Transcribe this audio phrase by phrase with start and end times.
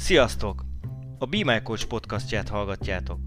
[0.00, 0.64] Sziasztok!
[1.18, 3.18] A Be My Coach podcastját hallgatjátok.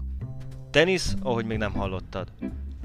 [0.70, 2.32] Tenisz, ahogy még nem hallottad.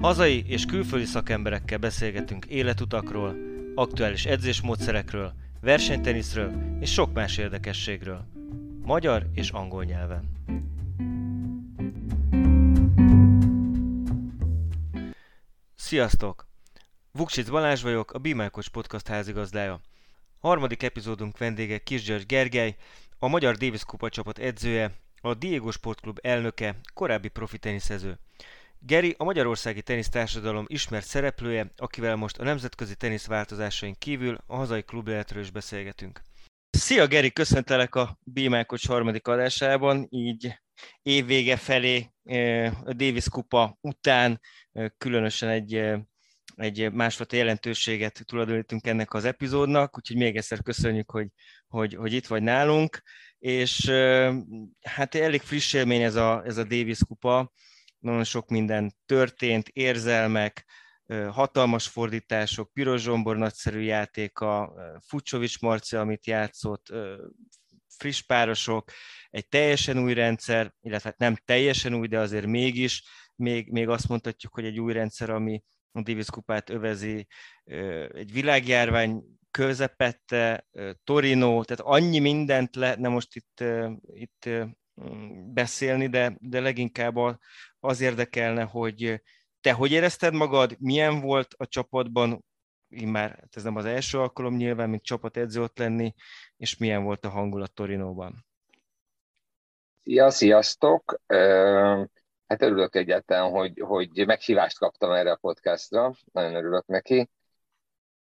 [0.00, 3.36] Hazai és külföldi szakemberekkel beszélgetünk életutakról,
[3.74, 8.26] aktuális edzésmódszerekről, versenyteniszről és sok más érdekességről.
[8.82, 10.30] Magyar és angol nyelven.
[15.74, 16.46] Sziasztok!
[17.12, 19.80] Vuksic Balázs vagyok, a Be podcast házigazdája.
[20.40, 22.76] Harmadik epizódunk vendége Kis György Gergely,
[23.22, 28.18] a Magyar Davis Kupa csapat edzője, a Diego Sportklub elnöke, korábbi profi teniszező.
[28.78, 34.84] Geri a Magyarországi Tenisztársadalom ismert szereplője, akivel most a nemzetközi tenisz változásain kívül a hazai
[35.06, 36.22] életről is beszélgetünk.
[36.70, 40.60] Szia Geri, köszöntelek a Bímákocs harmadik adásában, így
[41.02, 42.10] évvége felé
[42.84, 44.40] a Davis Kupa után
[44.98, 45.94] különösen egy
[46.60, 51.28] egy másfajta jelentőséget tulajdonítunk ennek az epizódnak, úgyhogy még egyszer köszönjük, hogy,
[51.68, 53.02] hogy, hogy itt vagy nálunk,
[53.38, 53.90] és
[54.80, 57.52] hát elég friss élmény ez a, ez a Davis kupa,
[57.98, 60.64] nagyon sok minden történt, érzelmek,
[61.30, 64.72] hatalmas fordítások, Piros Zsombor nagyszerű játéka,
[65.06, 66.92] Fucsovics Marci, amit játszott,
[67.96, 68.90] friss párosok,
[69.30, 73.04] egy teljesen új rendszer, illetve hát nem teljesen új, de azért mégis,
[73.36, 77.26] még, még azt mondhatjuk, hogy egy új rendszer, ami, a Davis kupát övezi
[78.12, 80.66] egy világjárvány közepette,
[81.04, 83.64] Torino, tehát annyi mindent lehetne most itt,
[84.12, 84.48] itt
[85.52, 87.16] beszélni, de, de leginkább
[87.80, 89.22] az érdekelne, hogy
[89.60, 92.44] te hogy érezted magad, milyen volt a csapatban,
[92.88, 96.14] én már hát ez nem az első alkalom nyilván, mint csapatedző ott lenni,
[96.56, 98.46] és milyen volt a hangulat Torinóban?
[100.02, 101.20] Szia, sziasztok!
[102.50, 107.30] Hát örülök egyáltalán, hogy, hogy meghívást kaptam erre a podcastra, nagyon örülök neki.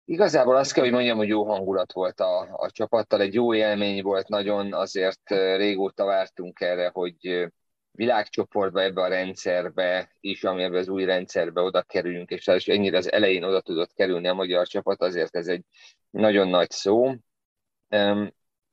[0.05, 4.03] Igazából azt kell, hogy mondjam, hogy jó hangulat volt a, a csapattal, egy jó élmény
[4.03, 7.49] volt, nagyon azért régóta vártunk erre, hogy
[7.91, 13.13] világcsoportba ebbe a rendszerbe is, ami ebbe az új rendszerbe oda kerüljünk, és ennyire az
[13.13, 15.65] elején oda tudott kerülni a magyar csapat, azért ez egy
[16.11, 17.15] nagyon nagy szó.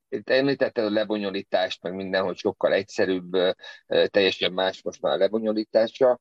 [0.09, 3.31] Itt említetted a lebonyolítást, meg minden, hogy sokkal egyszerűbb,
[3.88, 6.19] teljesen más most már a lebonyolítása,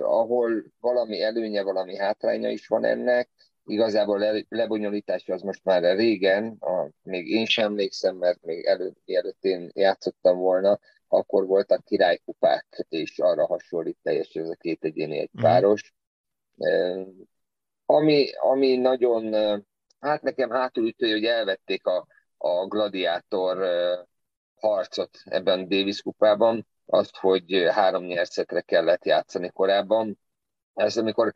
[0.00, 3.30] ahol valami előnye, valami hátránya is van ennek.
[3.66, 9.44] Igazából a lebonyolítása az most már régen, a, még én sem emlékszem, mert még előtt,
[9.44, 10.78] én játszottam volna,
[11.08, 15.42] akkor voltak királykupák, és arra hasonlít teljesen ez a két egyéni egy mhm.
[15.42, 15.94] páros.
[16.68, 17.02] Mm.
[17.86, 19.32] Ami, ami nagyon,
[20.00, 22.06] hát nekem hátulütő, hogy elvették a,
[22.44, 23.58] a gladiátor
[24.54, 30.18] harcot ebben a Davis kupában, azt, hogy három nyerszetre kellett játszani korábban.
[30.74, 31.34] Ez amikor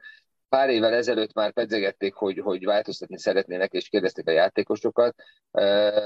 [0.49, 5.15] pár évvel ezelőtt már pedzegették, hogy, hogy változtatni szeretnének, és kérdezték a játékosokat,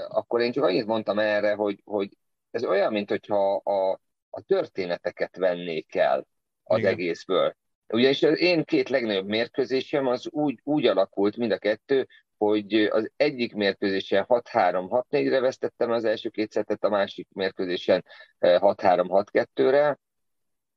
[0.09, 2.17] akkor én csak annyit mondtam erre, hogy, hogy
[2.51, 6.27] ez olyan, mint hogyha a, a történeteket vennék el
[6.63, 6.93] az Igen.
[6.93, 7.57] egészből.
[7.89, 12.09] Ugyanis az én két legnagyobb mérkőzésem az úgy, úgy alakult mind a kettő,
[12.47, 18.05] hogy az egyik mérkőzésen 6-3, 6-4-re vesztettem az első két szettet, a másik mérkőzésen
[18.41, 19.99] 6-3-6-2-re,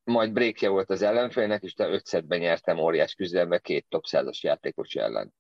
[0.03, 4.39] majd breakje volt az ellenfélnek, és te 5 szettben nyertem óriás küzdelembe két top 100-as
[4.39, 5.33] játékos ellen.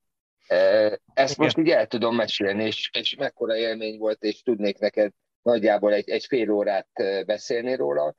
[1.13, 5.93] Ezt most így el tudom mesélni, és, és mekkora élmény volt, és tudnék neked nagyjából
[5.93, 6.89] egy, egy fél órát
[7.25, 8.13] beszélni róla.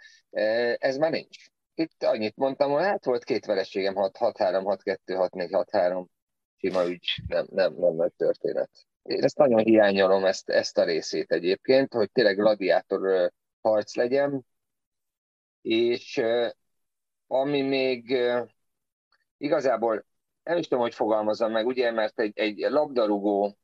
[0.79, 1.37] Ez már nincs.
[1.75, 6.07] Itt annyit mondtam, hogy hát volt két vereségem, 6-3, 6-2, 6-4, 6-3,
[6.67, 8.71] sima ügy, nem, nem, nem nagy történet.
[9.03, 14.47] Én ezt nagyon hiányolom, ezt, ezt a részét egyébként, hogy tényleg gladiátor harc legyen,
[15.63, 16.23] és
[17.27, 18.19] ami még
[19.37, 20.05] igazából
[20.43, 23.57] nem is tudom, hogy fogalmazom meg, ugye, mert egy, egy labdarúgó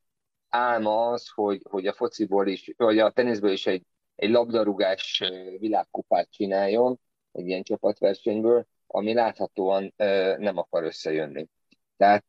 [0.49, 5.23] álma az, hogy, hogy a fociból is, vagy a teniszből is egy, egy labdarúgás
[5.59, 7.01] világkupát csináljon,
[7.33, 9.95] egy ilyen csapatversenyből, ami láthatóan
[10.39, 11.49] nem akar összejönni.
[11.97, 12.25] Tehát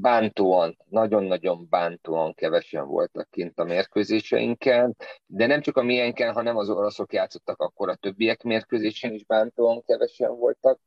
[0.00, 4.96] bántóan, nagyon-nagyon bántóan kevesen voltak kint a mérkőzéseinken,
[5.26, 9.82] de nem csak a miénken, hanem az oroszok játszottak, akkor a többiek mérkőzésen is bántóan
[9.82, 10.80] kevesen voltak.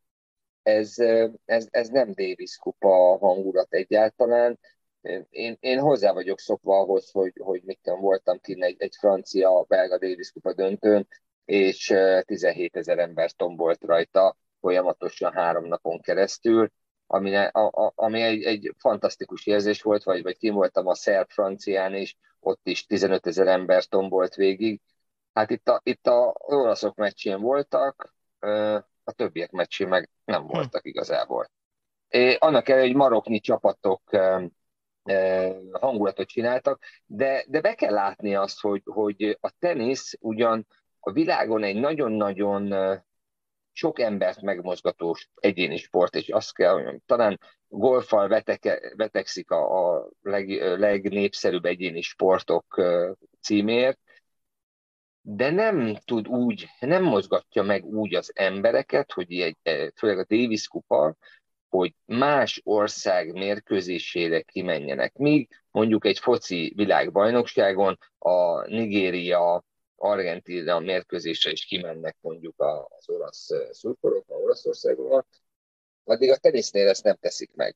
[0.63, 0.97] Ez,
[1.45, 4.59] ez, ez nem Davis kupa hangulat egyáltalán.
[5.29, 9.97] Én, én hozzá vagyok szokva ahhoz, hogy, hogy mit tudom, voltam kint egy, egy francia-belga
[9.97, 11.07] Davis kupa döntőn,
[11.45, 11.93] és
[12.25, 16.71] 17 ezer ember tombolt rajta folyamatosan három napon keresztül
[17.11, 21.95] ami, a, a, ami egy, egy fantasztikus érzés volt, vagy, vagy kim voltam a szerb-francián
[21.95, 24.81] is, ott is 15 ezer ember tombolt végig.
[25.33, 28.13] Hát itt a, itt a olaszok meccsén voltak,
[29.03, 30.47] a többiek meccsén meg nem hm.
[30.47, 31.49] voltak igazából.
[32.07, 34.01] É, annak ellenére, hogy maroknyi csapatok
[35.71, 40.67] hangulatot csináltak, de, de be kell látni azt, hogy, hogy a tenisz ugyan
[40.99, 42.73] a világon egy nagyon-nagyon
[43.79, 50.09] sok embert megmozgató egyéni sport, és azt kell, hogy talán golfal veteke, vetekszik a, a
[50.21, 50.49] leg,
[50.79, 52.81] legnépszerűbb egyéni sportok
[53.41, 53.99] címért,
[55.21, 59.57] de nem tud úgy, nem mozgatja meg úgy az embereket, hogy egy,
[59.95, 61.15] főleg a Davis kupa,
[61.69, 65.15] hogy más ország mérkőzésére kimenjenek.
[65.15, 69.63] Míg mondjuk egy foci világbajnokságon a Nigéria,
[69.99, 75.25] Argentina mérkőzésre is kimennek mondjuk az olasz szurkolók, a Olaszországban,
[76.03, 77.75] addig a tenisznél ezt nem teszik meg.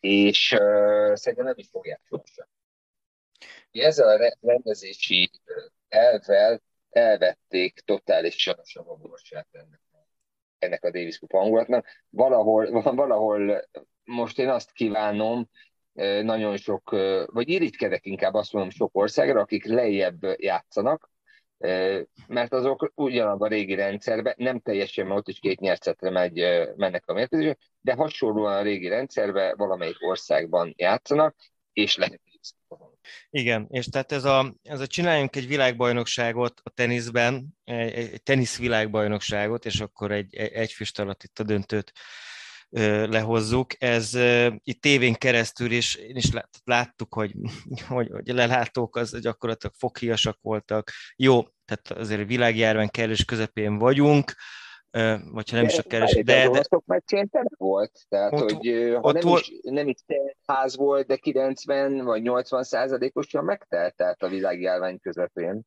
[0.00, 2.46] És uh, szerintem nem is fogják sohasem.
[3.70, 5.30] Ezzel a rendezési
[5.88, 9.80] elvel elvették totálisan a savaborsát ennek,
[10.58, 11.86] ennek a Davis Cup hangulatnak.
[12.10, 13.68] Valahol, valahol
[14.04, 15.48] most én azt kívánom,
[16.22, 16.90] nagyon sok,
[17.26, 21.10] vagy irigykedek inkább azt mondom sok országra, akik lejjebb játszanak,
[22.26, 26.34] mert azok ugyanabban a régi rendszerben, nem teljesen, mert ott is két nyercetre megy,
[26.76, 31.36] mennek a mérkőzések, de hasonlóan a régi rendszerben valamelyik országban játszanak,
[31.72, 32.20] és lehet
[33.30, 38.58] igen, és tehát ez a, ez a csináljunk egy világbajnokságot a teniszben, egy, egy tenisz
[38.58, 41.92] világbajnokságot, és akkor egy, egy füst alatt itt a döntőt
[42.70, 43.82] lehozzuk.
[43.82, 44.14] Ez
[44.62, 46.30] itt tévén keresztül is, én is
[46.64, 47.34] láttuk, hogy,
[47.88, 50.90] hogy, hogy lelátók az gyakorlatilag foghíjasak voltak.
[51.16, 54.32] Jó, tehát azért világjárvány kellős közepén vagyunk,
[55.30, 56.14] vagy ha nem is a keres.
[56.14, 56.60] De, de, de...
[56.68, 59.46] A meccsén volt, tehát ott, hogy ha ott nem, volt...
[59.46, 60.04] is, nem is
[60.46, 65.62] ház volt, de 90 vagy 80 százalékosan megtelt, tehát a világjárvány közepén.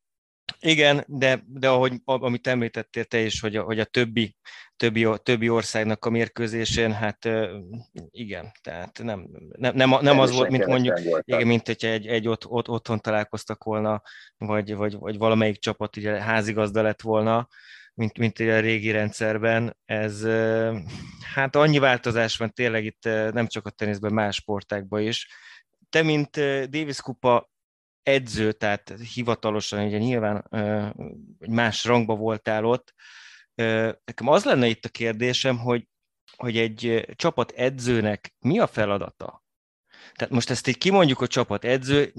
[0.64, 4.36] Igen, de, de ahogy, amit említettél te is, hogy a, hogy a többi,
[4.76, 7.28] többi, többi országnak a mérkőzésén, hát
[8.10, 12.28] igen, tehát nem, nem, nem, nem az volt, mint mondjuk, igen, mint hogyha egy, egy
[12.28, 14.02] ott, ott, otthon találkoztak volna,
[14.36, 17.48] vagy, vagy, vagy valamelyik csapat ugye házigazda lett volna,
[17.94, 19.76] mint, mint a régi rendszerben.
[19.84, 20.26] Ez,
[21.34, 25.28] hát annyi változás van tényleg itt nem csak a teniszben, más sportákban is.
[25.88, 26.30] Te, mint
[26.70, 27.51] Davis Kupa
[28.02, 30.46] edző, tehát hivatalosan ugye nyilván
[31.48, 32.94] más rangba voltál ott,
[34.04, 35.86] nekem az lenne itt a kérdésem, hogy,
[36.36, 39.44] hogy egy csapat edzőnek mi a feladata?
[40.12, 42.12] Tehát most ezt így kimondjuk a csapat edző,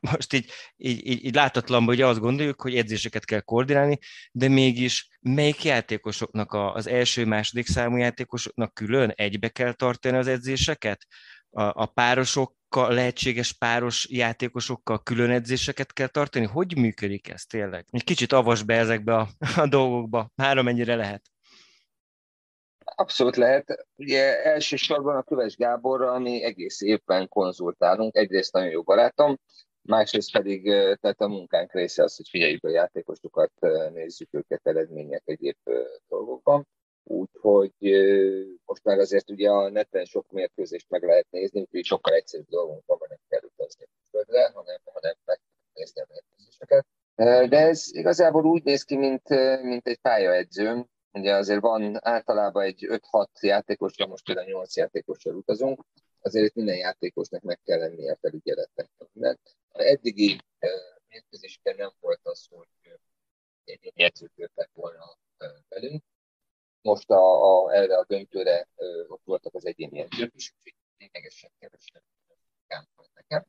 [0.00, 3.98] most így, így, így, így látatlanban hogy azt gondoljuk, hogy edzéseket kell koordinálni,
[4.32, 10.26] de mégis melyik játékosoknak, a, az első, második számú játékosoknak külön egybe kell tartani az
[10.26, 11.06] edzéseket?
[11.54, 16.44] A, a párosokkal, lehetséges páros játékosokkal külön edzéseket kell tartani?
[16.44, 17.86] Hogy működik ez tényleg?
[17.90, 21.22] Egy kicsit avas be ezekbe a, a dolgokba, már amennyire lehet.
[22.94, 23.86] Abszolút lehet.
[23.96, 28.16] Ugye elsősorban a Köves Gáborral mi egész évben konzultálunk.
[28.16, 29.38] Egyrészt nagyon jó barátom,
[29.82, 30.62] másrészt pedig
[31.00, 33.52] tehát a munkánk része az, hogy figyeljük a játékosokat,
[33.92, 35.56] nézzük őket eredmények egyéb
[36.08, 36.66] dolgokban.
[37.04, 37.72] Úgyhogy
[38.64, 42.86] most már azért ugye a neten sok mérkőzést meg lehet nézni, úgyhogy sokkal egyszerűbb dolgunk
[42.86, 45.40] van, nem kell utazni földre, hanem, hanem meg
[45.72, 46.86] nézni a mérkőzéseket.
[47.50, 49.28] De ez igazából úgy néz ki, mint,
[49.62, 55.84] mint egy pályaedzőm, Ugye azért van általában egy 5-6 játékosra, most például 8 játékosra utazunk,
[56.20, 58.90] azért itt minden játékosnak meg kell lennie a felügyeletnek.
[59.12, 59.40] Mert
[59.72, 60.40] eddigi
[61.08, 62.66] mérkőzésben nem volt az, hogy
[63.64, 63.92] egy
[64.34, 65.18] jöttek volna
[65.68, 66.02] velünk.
[66.82, 68.68] Most a, a, erre a döntőre
[69.08, 72.02] ott voltak az egyéni edzők is, úgyhogy lényegesen kevesebb
[72.96, 73.46] volt nekem.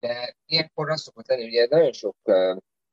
[0.00, 2.16] De ilyenkor azt szokott lenni, ugye nagyon sok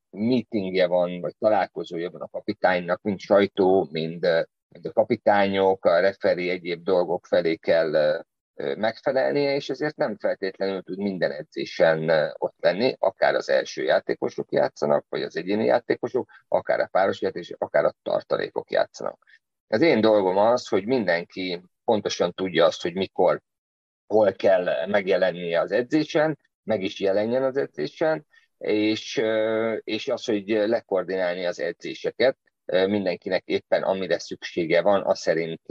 [0.10, 4.28] meetingje van, vagy találkozója van a kapitánynak, mind sajtó, mind,
[4.68, 8.24] mind a kapitányok, a referi egyéb dolgok felé kell
[8.56, 15.06] megfelelnie, és ezért nem feltétlenül tud minden edzésen ott lenni, akár az első játékosok játszanak,
[15.10, 19.26] vagy az egyéni játékosok, akár a páros játékosok, akár a tartalékok játszanak.
[19.68, 23.42] Az én dolgom az, hogy mindenki pontosan tudja azt, hogy mikor,
[24.08, 28.26] hol kell megjelennie az edzésen, meg is jelenjen az edzésen,
[28.58, 29.22] és,
[29.84, 35.62] és az, hogy lekoordinálni az edzéseket, mindenkinek éppen amire szüksége van, az szerint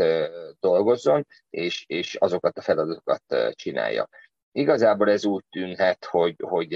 [0.60, 4.08] dolgozzon, és, és azokat a feladatokat csinálja.
[4.52, 6.74] Igazából ez úgy tűnhet, hogy, hogy,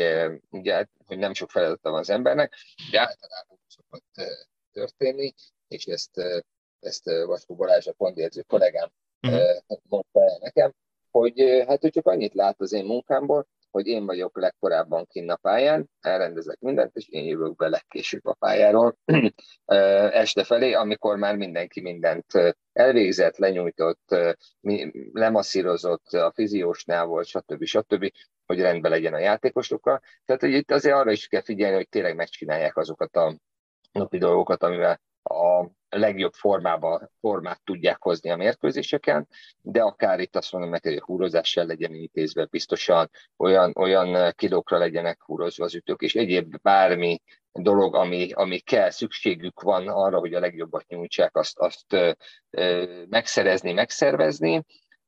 [0.50, 2.54] ugye, hogy nem sok feladata van az embernek,
[2.90, 4.12] de általában szokott
[4.72, 5.34] történni,
[5.68, 6.20] és ezt,
[6.80, 8.88] ezt Vaskó Balázs, a pontjegyző kollégám
[9.22, 9.78] uh-huh.
[9.88, 10.72] mondta el nekem,
[11.10, 15.36] hogy hát ő csak annyit lát az én munkámból, hogy én vagyok legkorábban kinn a
[15.36, 18.96] pályán, elrendezek mindent, és én jövök be legkésőbb a pályáról
[20.10, 22.26] este felé, amikor már mindenki mindent
[22.72, 24.16] elvégzett, lenyújtott,
[25.12, 27.64] lemasszírozott, a fiziósnál volt, stb.
[27.64, 28.12] stb.,
[28.46, 30.00] hogy rendben legyen a játékosokkal.
[30.24, 33.36] Tehát, hogy itt azért arra is kell figyelni, hogy tényleg megcsinálják azokat a
[33.92, 39.28] napi dolgokat, amivel a legjobb formába, formát tudják hozni a mérkőzéseken,
[39.62, 44.32] de akár itt azt mondom neki, hogy a húrozás se legyen intézve biztosan, olyan, olyan
[44.36, 47.22] kilókra legyenek húrozva az ütők, és egyéb bármi
[47.52, 52.10] dolog, ami, ami kell, szükségük van arra, hogy a legjobbat nyújtsák, azt, azt ö,
[52.50, 54.64] ö, megszerezni, megszervezni.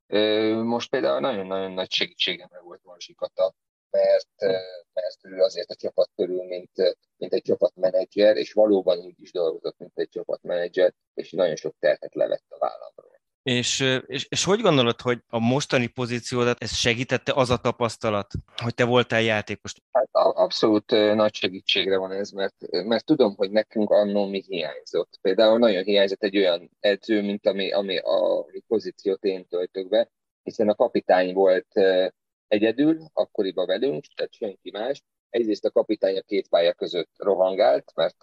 [0.06, 3.54] Ö, most például nagyon-nagyon nagy segítségemre volt Marsikata
[3.90, 4.56] mert,
[4.92, 6.70] mert ő azért a csapat körül, mint,
[7.16, 12.14] mint egy csapatmenedzser, és valóban úgy is dolgozott, mint egy csapatmenedzser, és nagyon sok terhet
[12.14, 13.18] levett a vállamról.
[13.42, 18.32] És, és, és hogy gondolod, hogy a mostani pozíciódat ez segítette az a tapasztalat,
[18.62, 19.72] hogy te voltál játékos?
[19.92, 22.54] Hát abszolút nagy segítségre van ez, mert,
[22.84, 25.18] mert tudom, hogy nekünk annó mi hiányzott.
[25.20, 30.10] Például nagyon hiányzott egy olyan edző, mint ami, ami a pozíciót én töltök be,
[30.42, 31.68] hiszen a kapitány volt
[32.50, 35.02] egyedül, akkoriban velünk, tehát senki más.
[35.30, 38.16] Egyrészt a kapitány a két pálya között rohangált, mert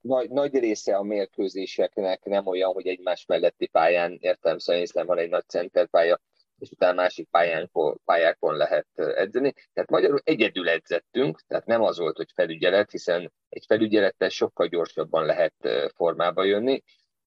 [0.00, 5.28] nagy, nagy része a mérkőzéseknek nem olyan, hogy egymás melletti pályán értem szerint van egy
[5.28, 6.20] nagy centerpálya,
[6.58, 7.70] és utána másik pályán,
[8.04, 9.52] pályákon lehet edzeni.
[9.72, 15.24] Tehát magyarul egyedül edzettünk, tehát nem az volt, hogy felügyelet, hiszen egy felügyelettel sokkal gyorsabban
[15.24, 15.54] lehet
[15.94, 16.82] formába jönni,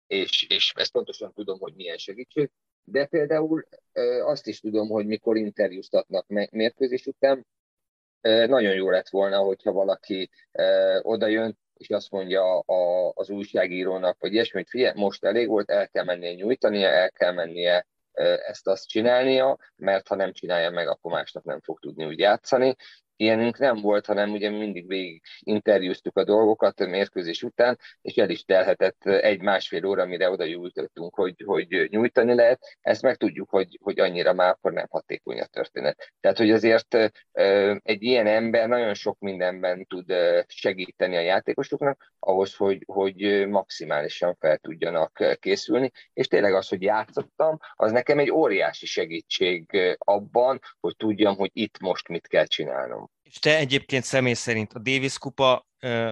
[0.08, 2.50] és, és ezt pontosan tudom, hogy milyen segítség.
[2.84, 3.68] De például
[4.24, 7.46] azt is tudom, hogy mikor interjúztatnak mérkőzés után,
[8.22, 10.30] nagyon jó lett volna, hogyha valaki
[11.02, 12.60] oda jön, és azt mondja
[13.14, 17.88] az újságírónak, hogy ilyesmit, figyelj, most elég volt, el kell mennie nyújtania, el kell mennie
[18.48, 22.76] ezt-azt csinálnia, mert ha nem csinálja meg, akkor másnap nem fog tudni úgy játszani
[23.22, 28.30] ilyenünk nem volt, hanem ugye mindig végig interjúztuk a dolgokat a mérkőzés után, és el
[28.30, 32.78] is telhetett egy-másfél óra, mire oda jutottunk, hogy, hogy nyújtani lehet.
[32.82, 36.14] Ezt meg tudjuk, hogy, hogy annyira már akkor nem hatékony a történet.
[36.20, 36.94] Tehát, hogy azért
[37.84, 40.14] egy ilyen ember nagyon sok mindenben tud
[40.48, 47.58] segíteni a játékosoknak, ahhoz, hogy, hogy maximálisan fel tudjanak készülni, és tényleg az, hogy játszottam,
[47.74, 49.66] az nekem egy óriási segítség
[49.98, 53.11] abban, hogy tudjam, hogy itt most mit kell csinálnom.
[53.24, 55.68] És te egyébként személy szerint a Davis kupa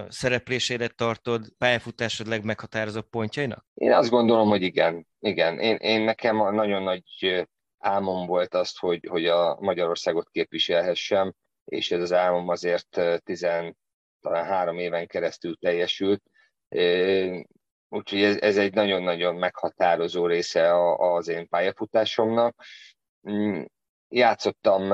[0.08, 3.66] szereplésére tartod pályafutásod legmeghatározóbb pontjainak?
[3.74, 5.08] Én azt gondolom, hogy igen.
[5.20, 7.04] Igen, én, én nekem nagyon nagy
[7.78, 11.34] álmom volt azt, hogy, hogy a Magyarországot képviselhessem,
[11.66, 13.78] és ez az álmom azért tizen,
[14.22, 16.24] talán három éven keresztül teljesült.
[17.90, 22.64] Úgyhogy ez, ez egy nagyon-nagyon meghatározó része az én pályafutásomnak.
[24.10, 24.88] Játszottam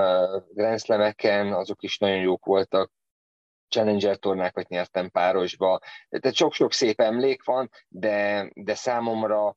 [0.53, 2.91] Grand Slam-eken, azok is nagyon jók voltak,
[3.67, 5.79] Challenger tornákat nyertem párosba,
[6.09, 9.55] tehát sok-sok szép emlék van, de, de számomra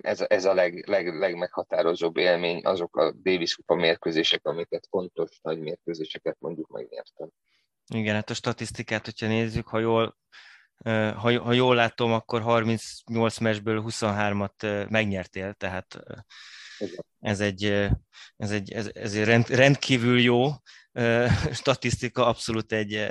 [0.00, 5.58] ez, ez a leg, leg, legmeghatározóbb élmény, azok a Davis Kupa mérkőzések, amiket fontos nagy
[5.58, 7.28] mérkőzéseket mondjuk megnyertem.
[7.94, 10.16] Igen, hát a statisztikát, hogyha nézzük, ha jól,
[10.84, 15.98] ha, ha jól látom, akkor 38 meccsből 23-at megnyertél, tehát
[17.20, 17.64] ez egy,
[18.36, 20.48] ez egy, ez, ez egy rend, rendkívül jó
[21.52, 23.06] statisztika, abszolút egy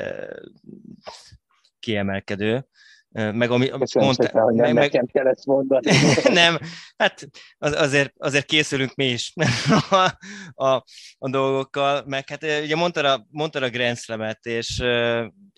[1.79, 2.67] kiemelkedő.
[3.09, 5.91] Meg ami, amit mondta, hogy nem meg, nekem kell ezt mondani.
[6.41, 6.57] nem,
[6.97, 9.33] hát az, azért, azért készülünk mi is
[9.89, 10.17] a,
[10.65, 10.83] a,
[11.17, 14.79] a dolgokkal, meg hát ugye mondtad a, mondtad a Grand Slam-et, és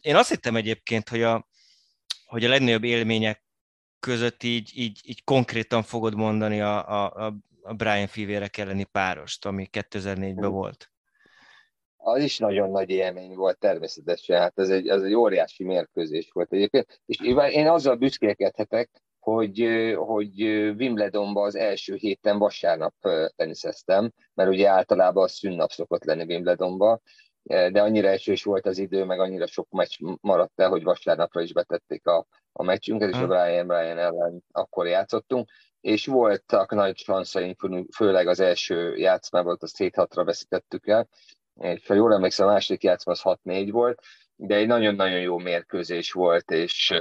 [0.02, 1.48] én azt hittem egyébként, hogy a,
[2.26, 3.44] hogy a legnagyobb élmények
[4.00, 7.38] között így, így, így konkrétan fogod mondani a, a, a
[7.78, 10.92] Brian fivérek elleni párost, ami 2004-ben volt.
[11.98, 16.54] Az is nagyon nagy élmény volt természetesen, hát ez egy, ez egy óriási mérkőzés volt
[16.54, 17.20] egyébként, és
[17.52, 18.90] én azzal büszkélkedhetek,
[19.20, 20.42] hogy, hogy
[20.78, 22.94] Wimbledonban az első héten vasárnap
[23.36, 27.02] teniszeztem, mert ugye általában a szünnap szokott lenni Wimbledonban,
[27.44, 31.54] de annyira esős volt az idő, meg annyira sok meccs maradt el, hogy vasárnapra is
[31.54, 35.50] betették a, a meccsünket, és a Brian Brian ellen akkor játszottunk,
[35.82, 37.58] és voltak nagy sanszaink,
[37.96, 41.08] főleg az első játszmában, azt 7-6-ra veszítettük el,
[41.54, 44.02] és ha jól emlékszem, a második játszma az 6-4 volt,
[44.36, 46.94] de egy nagyon-nagyon jó mérkőzés volt, és,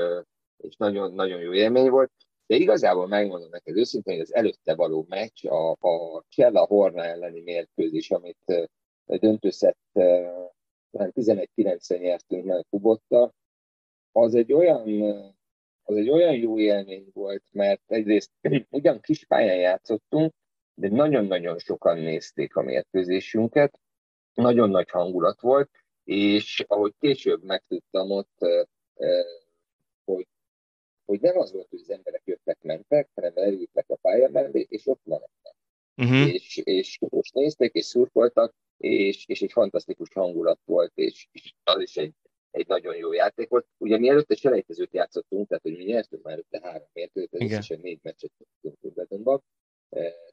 [0.57, 2.13] és nagyon, nagyon jó élmény volt.
[2.47, 7.41] De igazából megmondom neked őszintén, hogy az előtte való meccs, a, a Csella Horna elleni
[7.41, 8.69] mérkőzés, amit
[9.05, 9.79] döntőszett
[10.93, 13.33] 11-9-en nyertünk meg Kubotta,
[14.13, 14.89] az egy olyan
[15.89, 18.31] az egy olyan jó élmény volt, mert egyrészt
[18.71, 20.33] ugyan kis pályán játszottunk,
[20.75, 23.81] de nagyon-nagyon sokan nézték a mérkőzésünket,
[24.35, 25.71] nagyon nagy hangulat volt,
[26.05, 28.39] és ahogy később megtudtam ott,
[30.05, 30.27] hogy,
[31.05, 35.05] hogy nem az volt, hogy az emberek jöttek-mentek, hanem eljöttek a pálya mellé, és ott
[35.05, 35.57] maradtak.
[35.97, 36.35] Uh-huh.
[36.35, 41.81] És, és most nézték, és szurkoltak, és, és egy fantasztikus hangulat volt, és, és az
[41.81, 42.15] is egy,
[42.51, 43.67] egy nagyon jó játék volt.
[43.79, 48.01] Ugye mi előtte selejtezőt játszottunk, tehát hogy mi nyertünk már előtte három mérkőzést, összesen négy
[48.03, 48.79] meccset tudtunk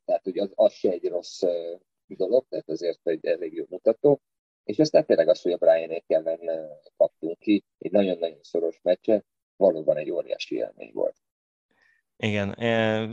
[0.06, 1.42] tehát hogy az, az se egy rossz
[2.08, 4.22] dolog, tehát azért egy elég jó mutató.
[4.64, 9.24] És aztán tényleg az, hogy a Brian ellen kaptunk ki, egy nagyon-nagyon szoros meccse,
[9.56, 11.16] valóban egy óriási élmény volt.
[12.18, 12.56] Igen,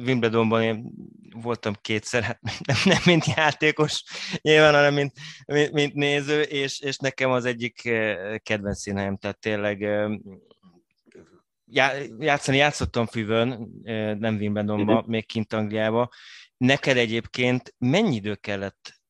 [0.05, 0.93] Wimbledonban én
[1.35, 4.05] voltam kétszer, hát nem, nem mint játékos
[4.41, 5.13] nyilván, hanem mint,
[5.47, 7.81] mint, mint néző, és, és nekem az egyik
[8.43, 9.87] kedvenc színhelyem, tehát tényleg
[12.19, 13.71] játszani játszottam Füvön,
[14.19, 15.11] nem Wimbledonban, uh-huh.
[15.11, 16.09] még kint Angliába.
[16.57, 19.01] Neked egyébként mennyi idő kellett,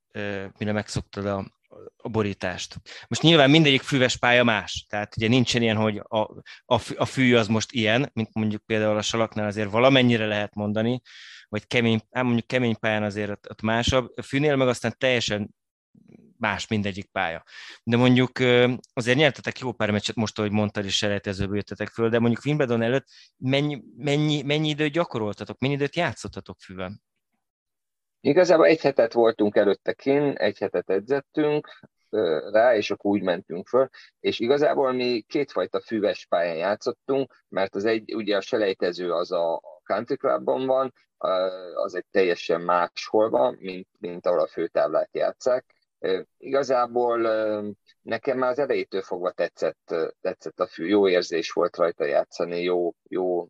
[0.59, 1.61] mire megszoktad a,
[1.97, 2.77] a borítást.
[3.09, 6.19] Most nyilván mindegyik füves pálya más, tehát ugye nincsen ilyen, hogy a,
[6.65, 11.01] a, a fű az most ilyen, mint mondjuk például a salaknál azért valamennyire lehet mondani,
[11.49, 15.55] vagy kemény, ám mondjuk kemény pályán azért ott, ott másabb, a fűnél meg aztán teljesen
[16.39, 17.45] más mindegyik pálya.
[17.83, 18.39] De mondjuk
[18.93, 22.83] azért nyertetek jó pár meccset most, ahogy mondtad, és selejtezőből jöttetek föl, de mondjuk Wimbledon
[22.83, 27.03] előtt mennyi, mennyi, mennyi időt gyakoroltatok, mennyi időt játszottatok füven?
[28.25, 31.69] Igazából egy hetet voltunk előtte kin, egy hetet edzettünk
[32.51, 33.89] rá, és akkor úgy mentünk föl,
[34.21, 39.61] és igazából mi kétfajta füves pályán játszottunk, mert az egy, ugye a selejtező az a
[39.85, 40.95] country clubban van,
[41.75, 45.75] az egy teljesen máshol van, mint, mint ahol a főtáblát játszák.
[46.37, 47.19] Igazából
[48.03, 52.95] nekem már az elejétől fogva tetszett, tetszett a fű, jó érzés volt rajta játszani, jó,
[53.09, 53.47] jó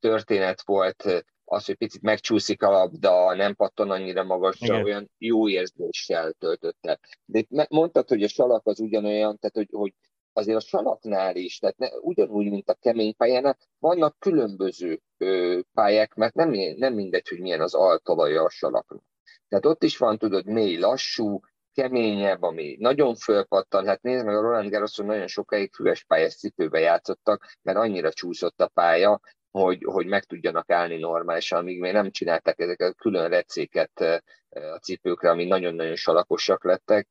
[0.00, 4.84] történet volt, az, hogy picit megcsúszik a labda, nem patton annyira magasra, Igen.
[4.84, 6.98] olyan jó érzéssel töltötte.
[7.24, 9.94] De mondtad, hogy a salak az ugyanolyan, tehát hogy, hogy
[10.32, 16.14] azért a salaknál is, tehát ne, ugyanúgy, mint a kemény pályánál, vannak különböző ö, pályák,
[16.14, 19.02] mert nem, nem mindegy, hogy milyen az altalaja a salaknak.
[19.48, 21.40] Tehát ott is van, tudod, mély, lassú,
[21.72, 23.86] keményebb, ami nagyon fölpattan.
[23.86, 28.60] Hát nézd meg, a Roland Garroson nagyon sokáig füves pályás cipőbe játszottak, mert annyira csúszott
[28.60, 29.20] a pálya,
[29.50, 34.00] hogy, hogy meg tudjanak állni normálisan, amíg még nem csinálták ezeket a külön recéket
[34.48, 37.08] a cipőkre, ami nagyon-nagyon salakosak lettek,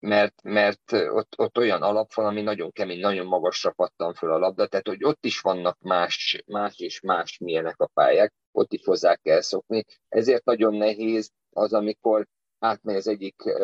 [0.00, 4.38] mert, mert ott, ott olyan alap van, ami nagyon kemény, nagyon magasra pattan föl a
[4.38, 8.84] labda, tehát hogy ott is vannak más, más és más milyenek a pályák, ott is
[8.84, 12.26] hozzá kell szokni, ezért nagyon nehéz az, amikor
[12.58, 13.54] átmegy az egyik, eh,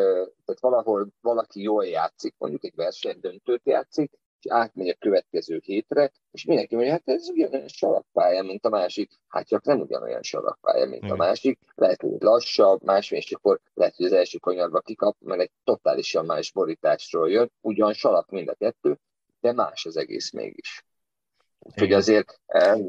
[0.45, 4.13] tehát valahol valaki jól játszik, mondjuk egy versenydöntőt játszik,
[4.45, 9.11] és átmegy a következő hétre, és mindenki mondja, hát ez ugyanolyan salakpálya, mint a másik.
[9.29, 11.59] Hát csak nem ugyanolyan salakpálya, mint a másik.
[11.75, 16.25] Lehet, hogy lassabb, más, és akkor lehet, hogy az első kanyarba kikap, mert egy totálisan
[16.25, 18.99] más borításról jön, ugyan salak mind a kettő,
[19.41, 20.85] de más az egész mégis.
[21.59, 22.41] Úgyhogy azért,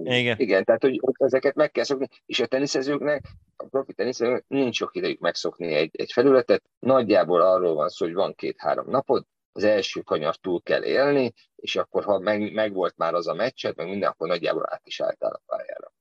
[0.03, 0.39] igen.
[0.39, 3.23] igen, tehát hogy ezeket meg kell szokni, és a teniszezőknek,
[3.55, 8.13] a profi teniszezőknek nincs sok idejük megszokni egy, egy felületet, nagyjából arról van szó, hogy
[8.13, 12.97] van két-három napod, az első kanyar túl kell élni, és akkor ha meg, meg volt
[12.97, 15.93] már az a meccset, meg minden, akkor nagyjából át is álltál a pályára.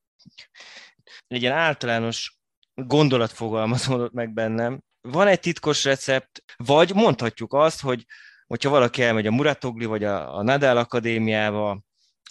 [1.27, 2.39] Egy ilyen általános
[2.73, 4.81] gondolat fogalmazódott meg bennem.
[5.01, 8.05] Van egy titkos recept, vagy mondhatjuk azt, hogy
[8.47, 11.79] hogyha valaki elmegy a Muratogli vagy a, a Nadal Akadémiába,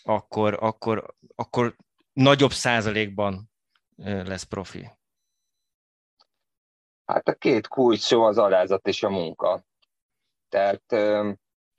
[0.02, 1.76] akkor, akkor, akkor
[2.12, 3.50] nagyobb százalékban
[4.04, 4.90] lesz profi.
[7.04, 9.64] Hát a két kulcs szó az alázat és a munka.
[10.48, 10.82] Tehát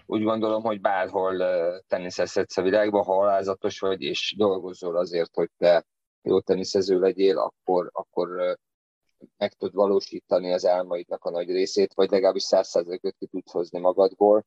[0.06, 1.38] úgy gondolom, hogy bárhol
[1.88, 5.86] teniszezhetsz a világban, ha alázatos vagy, és dolgozol azért, hogy te
[6.22, 8.58] jó teniszező legyél, akkor, akkor
[9.38, 14.46] meg tud valósítani az álmaidnak a nagy részét, vagy legalábbis százszerzőköt ki tudsz hozni magadból.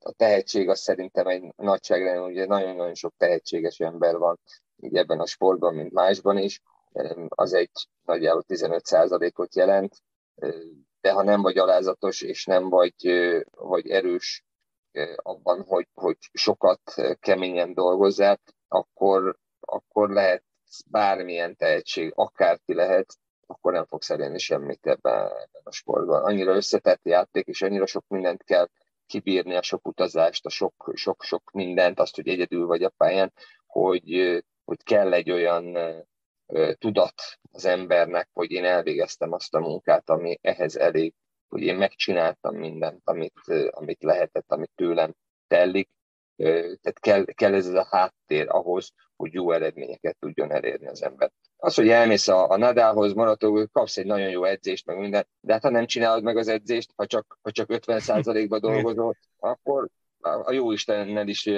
[0.00, 4.38] A tehetség az szerintem egy nagyságrendben, ugye nagyon-nagyon sok tehetséges ember van
[4.76, 6.60] így ebben a sportban, mint másban is,
[7.28, 7.70] az egy
[8.04, 10.02] nagyjából 15%-ot jelent,
[11.00, 12.94] de ha nem vagy alázatos, és nem vagy,
[13.50, 14.44] vagy erős
[15.16, 16.80] abban, hogy, hogy sokat
[17.20, 20.44] keményen dolgozzál, akkor, akkor lehet
[20.90, 23.14] bármilyen tehetség, akárki lehet,
[23.46, 25.30] akkor nem fogsz elérni semmit ebben,
[25.62, 26.24] a sportban.
[26.24, 28.68] Annyira összetett játék, és annyira sok mindent kell
[29.06, 33.32] kibírni, a sok utazást, a sok, sok, sok mindent, azt, hogy egyedül vagy a pályán,
[33.66, 35.76] hogy, hogy kell egy olyan
[36.78, 37.14] tudat
[37.52, 41.14] az embernek, hogy én elvégeztem azt a munkát, ami ehhez elég,
[41.48, 45.14] hogy én megcsináltam mindent, amit, amit lehetett, amit tőlem
[45.46, 45.88] tellik,
[46.36, 51.30] tehát kell, kell ez a háttér ahhoz, hogy jó eredményeket tudjon elérni az ember.
[51.56, 55.52] Az, hogy elmész a, a Nadalhoz, Marató, kapsz egy nagyon jó edzést, meg minden, de
[55.52, 59.88] hát ha nem csinálod meg az edzést, ha csak, ha csak 50%-ba dolgozol, akkor
[60.20, 61.48] a jó Istennel is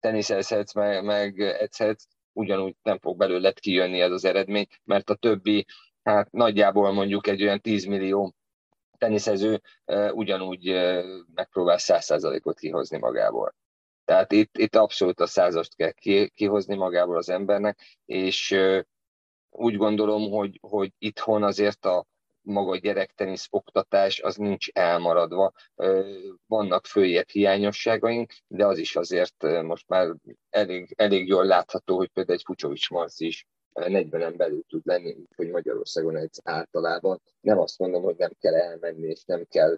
[0.00, 5.66] teniszelhetsz, meg, meg edzhetsz, ugyanúgy nem fog belőled kijönni ez az eredmény, mert a többi,
[6.02, 8.34] hát nagyjából mondjuk egy olyan 10 millió
[8.98, 9.60] teniszező
[10.12, 10.64] ugyanúgy
[11.34, 13.54] megpróbál 100%-ot kihozni magából.
[14.04, 15.92] Tehát itt, itt abszolút a százast kell
[16.34, 18.56] kihozni magából az embernek, és
[19.50, 22.06] úgy gondolom, hogy, hogy itthon azért a
[22.44, 25.52] maga gyerektenisz oktatás az nincs elmaradva.
[26.46, 30.14] Vannak följebb hiányosságaink, de az is azért most már
[30.50, 35.50] elég, elég jól látható, hogy például egy Fucsovics Marci is 40-en belül tud lenni, hogy
[35.50, 37.22] Magyarországon egy általában.
[37.40, 39.76] Nem azt mondom, hogy nem kell elmenni, és nem kell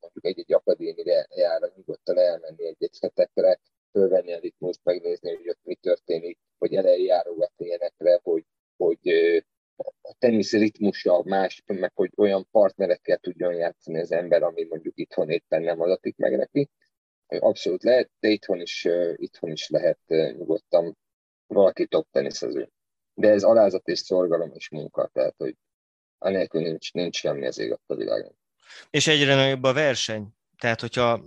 [0.00, 5.74] mondjuk egy-egy akadémire járni, nyugodtan elmenni egy-egy hetekre, fölvenni a ritmust, megnézni, hogy ott mi
[5.74, 8.44] történik, hogy eljárogatni ilyenekre, hogy,
[8.76, 9.00] hogy
[10.02, 15.30] a tenisz ritmusa más, meg hogy olyan partnerekkel tudjon játszani az ember, ami mondjuk itthon
[15.30, 16.70] éppen nem adatik meg neki.
[17.26, 20.98] Abszolút lehet, de itthon is, itthon is lehet nyugodtan
[21.46, 22.70] valaki top teniszező.
[23.14, 25.56] De ez alázat és szorgalom és munka, tehát hogy
[26.18, 28.36] anélkül nincs, nincs semmi az ég a világon.
[28.90, 30.28] És egyre nagyobb a verseny.
[30.58, 31.24] Tehát, hogyha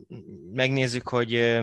[0.52, 1.60] megnézzük, hogy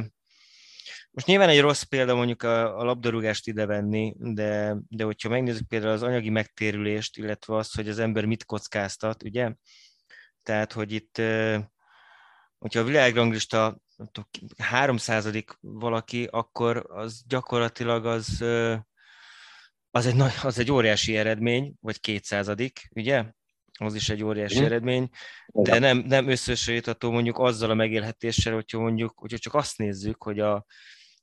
[1.14, 5.68] most nyilván egy rossz példa mondjuk a, a labdarúgást ide venni, de, de hogyha megnézzük
[5.68, 9.54] például az anyagi megtérülést, illetve azt, hogy az ember mit kockáztat, ugye?
[10.42, 11.16] Tehát, hogy itt,
[12.58, 13.78] hogyha a világranglista
[14.56, 18.44] 300 valaki, akkor az gyakorlatilag az,
[19.90, 23.24] az egy, az egy óriási eredmény, vagy kétszázadik, ugye?
[23.78, 24.64] Az is egy óriási mm.
[24.64, 25.08] eredmény,
[25.46, 30.40] de nem, nem összehasonlítható mondjuk azzal a megélhetéssel, hogyha mondjuk, hogyha csak azt nézzük, hogy
[30.40, 30.66] a,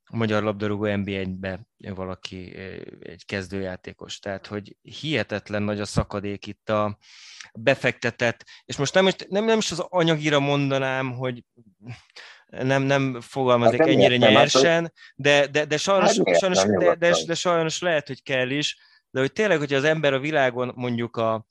[0.05, 2.55] a magyar labdarúgó NBA-be valaki
[3.01, 4.19] egy kezdőjátékos.
[4.19, 6.97] Tehát, hogy hihetetlen nagy a szakadék itt a
[7.53, 11.43] befektetett, és most nem, nem, nem is az anyagira mondanám, hogy
[12.45, 16.95] nem, nem fogalmazik hát ennyire értem, nyersen, hát, de, de, de, sajnos, hát sajnos, de,
[16.95, 18.77] de, de sajnos lehet, hogy kell is,
[19.09, 21.45] de hogy tényleg, hogyha az ember a világon mondjuk a,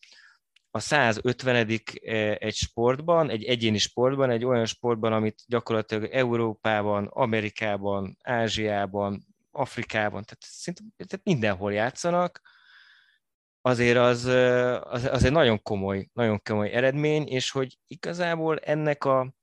[0.70, 8.16] a 150 e, egy sportban, egy egyéni sportban, egy olyan sportban, amit gyakorlatilag Európában, Amerikában,
[8.22, 12.40] Ázsiában, Afrikában, tehát szinte tehát mindenhol játszanak,
[13.60, 19.04] azért az, e, az, az egy nagyon komoly, nagyon komoly eredmény, és hogy igazából ennek
[19.04, 19.34] a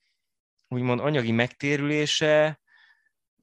[0.67, 2.59] úgymond anyagi megtérülése,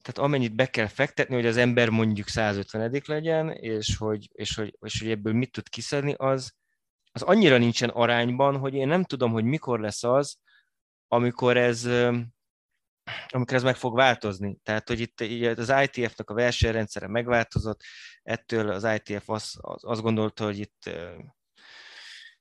[0.01, 4.77] tehát amennyit be kell fektetni, hogy az ember mondjuk 150 legyen, és hogy, és hogy,
[4.81, 6.53] és hogy ebből mit tud kiszedni, az,
[7.15, 10.37] az annyira nincsen arányban, hogy én nem tudom, hogy mikor lesz az,
[11.07, 11.89] amikor ez,
[13.27, 14.57] amikor ez meg fog változni.
[14.63, 15.19] Tehát, hogy itt
[15.57, 17.81] az ITF-nak a versenyrendszere megváltozott,
[18.23, 20.89] ettől az ITF azt, azt gondolta, hogy itt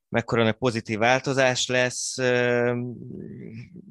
[0.08, 2.16] mekkora pozitív változás lesz.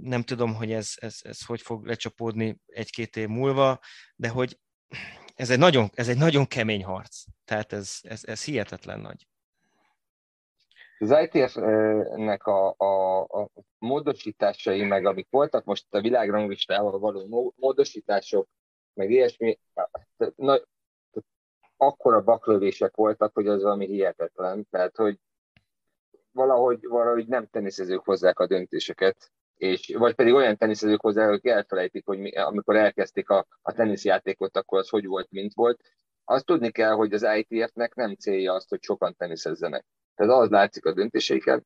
[0.01, 3.79] Nem tudom, hogy ez, ez, ez hogy fog lecsapódni egy-két év múlva,
[4.15, 4.59] de hogy
[5.35, 7.23] ez egy nagyon, ez egy nagyon kemény harc.
[7.45, 9.27] Tehát ez, ez, ez hihetetlen nagy.
[10.99, 18.47] Az ITF-nek a, a, a módosításai, meg amik voltak most a világranglistával való módosítások,
[18.93, 19.59] meg ilyesmi,
[20.35, 20.59] na,
[21.77, 24.67] akkora baklövések voltak, hogy az valami hihetetlen.
[24.69, 25.19] Tehát, hogy
[26.31, 32.05] valahogy, valahogy nem teniszezők hozzák a döntéseket, és, vagy pedig olyan teniszezők hozzá, akik elfelejtik,
[32.05, 35.81] hogy mi, amikor elkezdték a, a teniszjátékot, akkor az hogy volt, mint volt.
[36.23, 39.85] Azt tudni kell, hogy az ITF-nek nem célja azt, hogy sokan teniszezzenek.
[40.15, 41.65] Tehát az látszik a döntéseiken,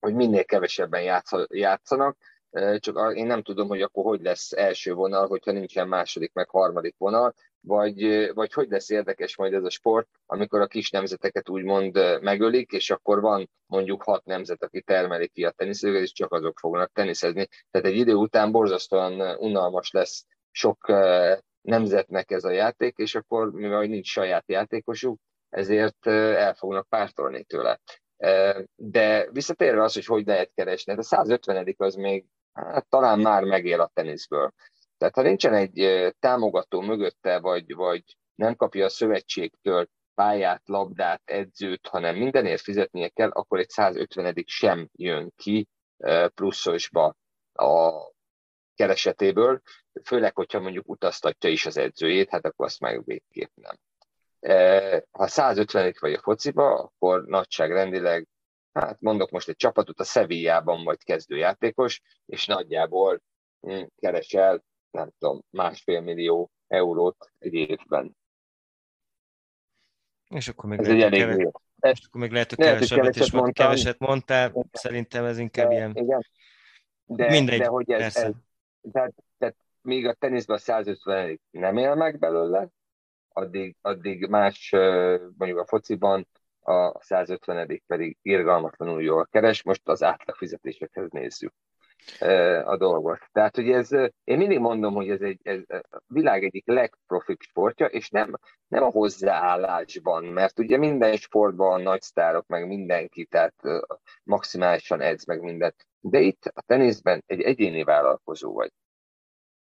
[0.00, 1.02] hogy minél kevesebben
[1.48, 2.16] játszanak,
[2.78, 6.94] csak én nem tudom, hogy akkor hogy lesz első vonal, hogyha nincsen második, meg harmadik
[6.98, 12.20] vonal, vagy, vagy hogy lesz érdekes majd ez a sport, amikor a kis nemzeteket úgymond
[12.20, 16.58] megölik, és akkor van mondjuk hat nemzet, aki termeli ki a teniszőket, és csak azok
[16.58, 17.48] fognak teniszezni.
[17.70, 20.92] Tehát egy idő után borzasztóan unalmas lesz sok
[21.60, 27.80] nemzetnek ez a játék, és akkor, mivel nincs saját játékosuk, ezért el fognak pártolni tőle.
[28.74, 33.44] De visszatérve az, hogy hogy lehet keresni, hát a 150 az még hát, talán már
[33.44, 34.52] megél a teniszből.
[34.98, 38.02] Tehát ha nincsen egy támogató mögötte, vagy, vagy
[38.34, 44.88] nem kapja a szövetségtől pályát, labdát, edzőt, hanem mindenért fizetnie kell, akkor egy 150 sem
[44.92, 45.68] jön ki
[46.34, 47.16] pluszosba
[47.52, 47.92] a
[48.74, 49.60] keresetéből,
[50.04, 53.76] főleg, hogyha mondjuk utaztatja is az edzőjét, hát akkor azt meg végképp nem.
[55.10, 58.28] Ha 150 vagy a fociba, akkor nagyságrendileg,
[58.72, 63.22] hát mondok most egy csapatot, a Sevillában vagy kezdőjátékos, és nagyjából
[63.60, 68.16] hm, keresel, nem tudom, másfél millió eurót egy évben.
[70.28, 71.36] És akkor még Ez lehet, egy elég
[71.80, 73.66] keves, és akkor még lehet, hogy kevesebbet keveset mondtam.
[73.66, 74.68] keveset mondtál, igen.
[74.72, 75.96] szerintem ez inkább de, ilyen...
[75.96, 76.26] Igen.
[77.04, 78.32] De, Mindegy, de hogy ez, ez
[78.92, 82.68] tehát, tehát még a teniszben a 150 nem él meg belőle,
[83.38, 84.70] addig, addig más,
[85.36, 86.28] mondjuk a fociban
[86.60, 91.52] a 150 pedig irgalmatlanul jól keres, most az átlag fizetésekhez nézzük
[92.64, 93.18] a dolgot.
[93.32, 93.92] Tehát, hogy ez,
[94.24, 98.82] én mindig mondom, hogy ez, egy, ez a világ egyik legprofibb sportja, és nem, nem
[98.82, 103.54] a hozzáállásban, mert ugye minden sportban nagy sztárok, meg mindenki, tehát
[104.22, 105.86] maximálisan edz meg mindent.
[106.00, 108.70] De itt a teniszben egy egyéni vállalkozó vagy.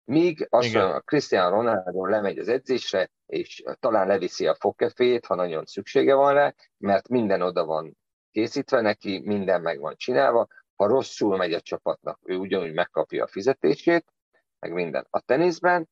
[0.06, 5.36] Míg azt mondom, a Cristiano Ronaldo lemegy az edzésre, és talán leviszi a fogkefét, ha
[5.36, 7.98] nagyon szüksége van rá, mert minden oda van
[8.32, 13.28] készítve neki, minden meg van csinálva, ha rosszul megy a csapatnak, ő ugyanúgy megkapja a
[13.28, 14.14] fizetését,
[14.60, 15.08] meg minden.
[15.10, 15.90] A teniszben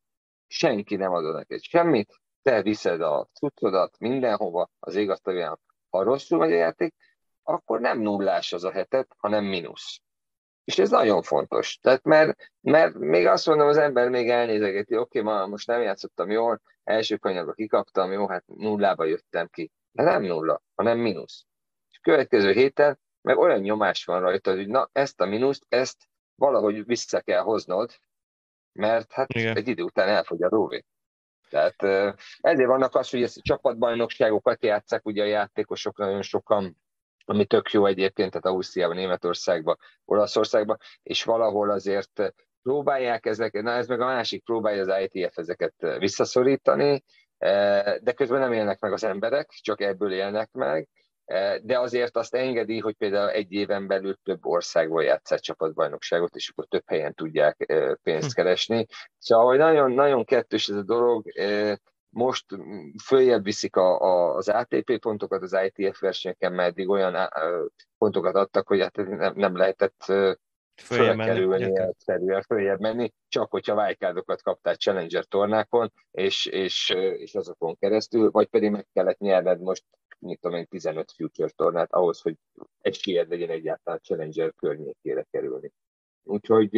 [0.47, 5.17] senki nem adod neked semmit, te viszed a cuccodat mindenhova, az ég
[5.89, 6.93] ha rosszul megy a játék,
[7.43, 10.01] akkor nem nullás az a hetet, hanem mínusz.
[10.63, 11.77] És ez nagyon fontos.
[11.81, 15.81] Tehát mert, mert még azt mondom, az ember még elnézegeti, oké, okay, ma most nem
[15.81, 19.71] játszottam jól, első kanyarba kikaptam, jó, hát nullába jöttem ki.
[19.91, 21.45] De nem nulla, hanem mínusz.
[21.89, 26.85] És következő héten meg olyan nyomás van rajta, hogy na, ezt a mínuszt, ezt valahogy
[26.85, 27.91] vissza kell hoznod,
[28.71, 29.55] mert hát Igen.
[29.57, 30.85] egy idő után elfogy a róvé.
[31.49, 31.83] Tehát
[32.39, 36.77] ezért vannak az, hogy ezt a csapatbajnokságokat játszák, ugye a játékosok nagyon sokan,
[37.25, 43.87] ami tök jó egyébként, tehát Ausztriában, Németországban, Olaszországban, és valahol azért próbálják ezeket, na ez
[43.87, 47.03] meg a másik próbálja az ITF ezeket visszaszorítani,
[48.01, 50.89] de közben nem élnek meg az emberek, csak ebből élnek meg,
[51.61, 56.65] de azért azt engedi, hogy például egy éven belül több országból játszák csapatbajnokságot, és akkor
[56.65, 58.33] több helyen tudják pénzt hm.
[58.33, 58.85] keresni.
[59.17, 61.25] Szóval, hogy nagyon, nagyon kettős ez a dolog,
[62.13, 62.45] most
[63.03, 67.29] följebb viszik a, a, az ATP pontokat az ITF versenyeken, mert eddig olyan
[67.97, 70.05] pontokat adtak, hogy hát nem, nem lehetett
[70.81, 78.31] fölkerülni, egyszerűen följebb menni, csak hogyha wildcardokat kaptál Challenger tornákon, és, és, és azokon keresztül,
[78.31, 79.83] vagy pedig meg kellett nyerned most
[80.19, 82.35] mit tudom én, 15 future tornát ahhoz, hogy
[82.91, 85.71] siet legyen egyáltalán Challenger környékére kerülni.
[86.23, 86.69] Úgyhogy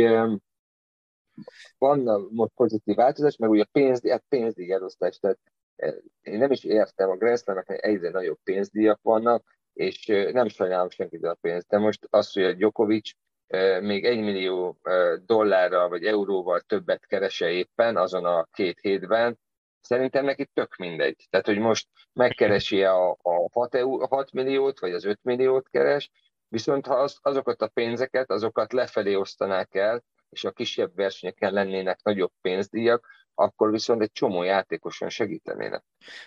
[1.77, 5.37] van most pozitív változás, meg ugye a pénz, hát pénzdíj elosztás, tehát
[5.75, 9.43] eh, én nem is értem, a Grand Slam-eknek egyre nagyobb pénzdíjak vannak,
[9.73, 13.11] és eh, nem sajnálom senkit a pénzt, de most az, hogy a Djokovic
[13.47, 14.77] eh, még egy millió
[15.25, 19.39] dollárral vagy euróval többet kerese éppen azon a két hétben,
[19.85, 21.27] Szerintem neki tök mindegy.
[21.29, 26.11] Tehát, hogy most megkeresi a, a 6, EU, 6 milliót, vagy az 5 milliót keres,
[26.47, 30.03] viszont ha az, azokat a pénzeket, azokat lefelé osztanák el,
[30.35, 35.83] és a kisebb versenyeken lennének nagyobb pénzdíjak, akkor viszont egy csomó játékosan segítenének.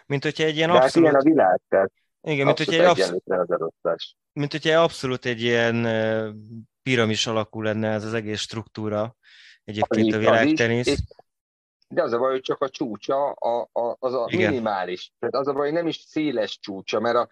[0.07, 1.12] Mint hogyha egy ilyen De abszolút...
[1.12, 3.23] Hát ilyen a világ, tehát igen, mint hogyha, egy abszolút,
[4.33, 5.87] mint hogyha abszolút egy ilyen
[6.83, 9.16] piramis alakú lenne ez az egész struktúra,
[9.64, 11.03] egyébként a világtenisz
[11.88, 14.51] de az a baj, hogy csak a csúcsa a, a, az a Igen.
[14.51, 15.12] minimális.
[15.18, 17.29] Tehát az a baj, hogy nem is széles csúcsa, mert, a,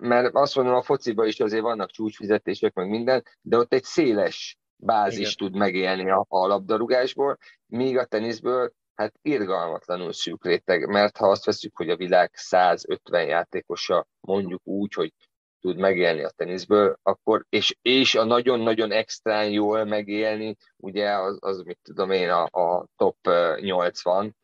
[0.00, 4.58] mert azt mondom, a fociba is azért vannak csúcsfizetések, meg minden, de ott egy széles
[4.84, 11.28] bázis tud megélni a, a labdarúgásból, míg a teniszből hát irgalmatlanul szűk réteg, mert ha
[11.28, 15.12] azt veszük, hogy a világ 150 játékosa mondjuk úgy, hogy
[15.60, 21.62] tud megélni a teniszből, akkor, és, és a nagyon-nagyon extrán jól megélni, ugye az, az
[21.62, 23.16] mit tudom én, a, a top
[23.60, 24.36] 80,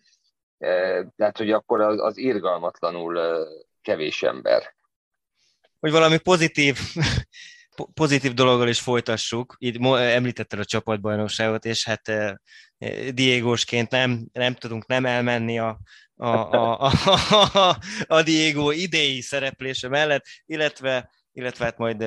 [1.17, 3.47] tehát hogy akkor az, az irgalmatlanul
[3.83, 4.75] kevés ember.
[5.81, 6.79] Hogy valami pozitív,
[7.95, 9.57] pozitív dologgal is folytassuk.
[9.59, 12.13] Itt említetted a csapatbajnokságot, és hát
[13.15, 15.81] Diégósként nem, nem tudunk nem elmenni a,
[16.17, 22.05] a, a, a, a, a Diego idei szereplése mellett, illetve, illetve hát majd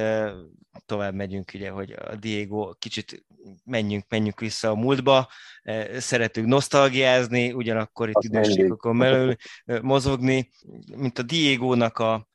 [0.86, 3.26] tovább megyünk, ugye, hogy a Diego kicsit
[3.64, 5.30] menjünk, menjünk vissza a múltba,
[5.98, 9.36] szeretünk nosztalgiázni, ugyanakkor itt időségokon belül
[9.82, 10.52] mozogni,
[10.96, 12.28] mint a Diego-nak a,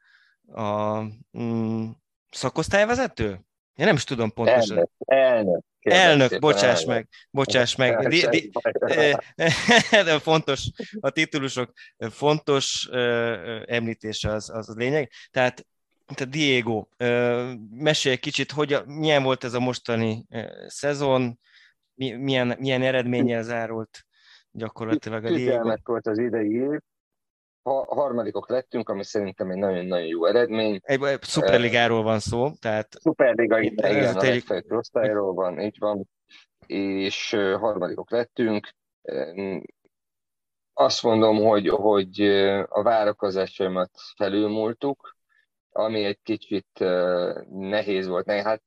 [0.47, 1.01] a
[1.39, 1.91] mm,
[2.37, 3.41] szakosztályvezető?
[3.75, 4.77] Én nem is tudom pontosan.
[4.77, 5.65] Elnök, elnök.
[5.81, 8.09] Elnök, bocsáss meg, bocsáss meg.
[8.09, 8.51] Di, di,
[10.05, 10.71] de fontos,
[11.01, 12.89] a titulusok fontos
[13.67, 15.11] említése az, az a lényeg.
[15.31, 15.67] Tehát
[16.07, 16.87] a Diego,
[17.71, 20.27] mesélj egy kicsit, hogy milyen volt ez a mostani
[20.67, 21.39] szezon,
[21.95, 24.07] milyen, milyen eredménnyel zárult
[24.51, 25.75] gyakorlatilag a Diego.
[25.85, 26.79] volt az idei év,
[27.73, 30.81] harmadikok lettünk, ami szerintem egy nagyon-nagyon jó eredmény.
[30.83, 32.89] Egy, egy szuperligáról van szó, tehát...
[33.01, 34.65] Szuperliga, igen, igen a egy...
[34.69, 36.09] osztályról van, így van,
[36.67, 38.69] és harmadikok lettünk.
[40.73, 42.21] azt mondom, hogy, hogy
[42.69, 45.17] a várakozásaimat felülmúltuk,
[45.71, 46.85] ami egy kicsit
[47.49, 48.31] nehéz volt.
[48.31, 48.63] Hát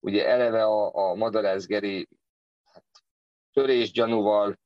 [0.00, 2.08] ugye eleve a, a Madarász Geri
[2.64, 2.84] hát,
[3.52, 4.58] törés gyanúval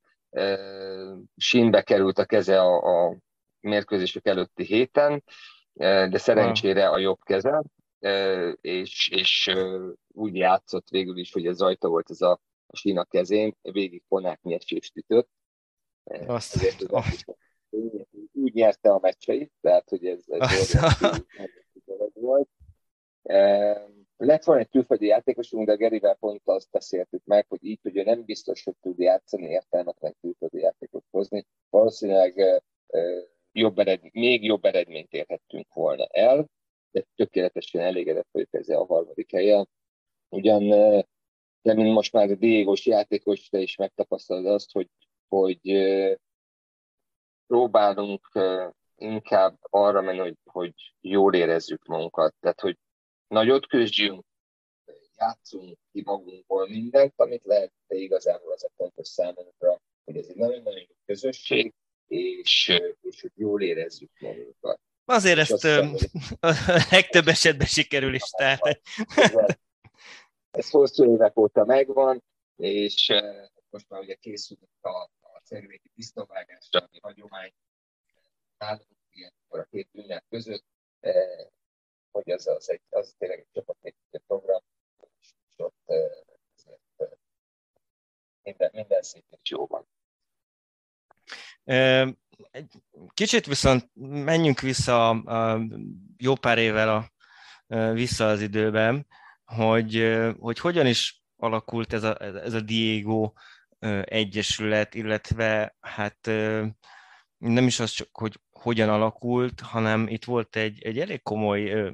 [1.37, 3.17] sínbe került a keze a, a
[3.67, 5.23] mérkőzések előtti héten,
[6.09, 7.63] de szerencsére a jobb keze,
[8.61, 9.55] és, és
[10.07, 14.03] úgy játszott végül is, hogy ez rajta volt ez a, a sín a kezén, végig
[14.07, 15.29] ponák nyesést ütött.
[16.25, 17.37] Azt, azt.
[18.33, 20.77] Úgy nyerte a meccseit, tehát hogy ez, ez
[22.13, 22.49] volt.
[24.17, 28.03] Lett volna egy külföldi játékosunk, de Gerivel pont azt beszéltük meg, hogy így, hogy ő
[28.03, 31.45] nem biztos, hogy tud játszani, értelmetlen külföldi játékot hozni.
[31.69, 32.63] Valószínűleg
[33.57, 36.49] jobb eredmény, még jobb eredményt érhettünk volna el,
[36.91, 39.69] de tökéletesen elégedett vagyok ezzel a harmadik helyen.
[40.29, 40.67] Ugyan,
[41.61, 44.89] de mint most már Diégos játékos, te is megtapasztalod azt, hogy,
[45.27, 45.59] hogy
[47.47, 48.31] próbálunk
[48.95, 52.35] inkább arra menni, hogy, hogy jól érezzük magunkat.
[52.39, 52.77] Tehát, hogy
[53.27, 54.25] nagyot küzdjünk,
[55.17, 60.35] játszunk ki magunkból mindent, amit lehet, de igazából az a fontos számunkra, hogy ez egy
[60.35, 61.73] nagyon-nagyon közösség,
[62.07, 64.79] és, és hogy jól érezzük magunkat.
[65.05, 65.95] Azért ezt aztán,
[66.39, 68.29] a legtöbb esetben sikerül is.
[68.37, 68.81] Tehát.
[70.51, 72.23] Ez hosszú évek óta megvan,
[72.55, 73.13] és
[73.69, 77.53] most már ugye készülünk a, a szervéti tisztavágásra, ami hagyomány
[78.57, 80.65] nálunk ilyenkor a két ünnep között,
[82.11, 84.61] hogy az, az, egy, az tényleg egy csapatépítő program,
[85.19, 85.93] és ott
[88.43, 89.87] minden, minden szépen jó van.
[93.13, 93.89] Kicsit viszont
[94.23, 95.61] menjünk vissza a
[96.17, 97.11] jó pár évvel a,
[97.93, 99.07] vissza az időben,
[99.45, 103.31] hogy, hogy hogyan is alakult ez a, ez a Diego
[104.03, 106.31] egyesület, illetve hát
[107.37, 111.93] nem is az csak, hogy hogyan alakult, hanem itt volt egy, egy elég komoly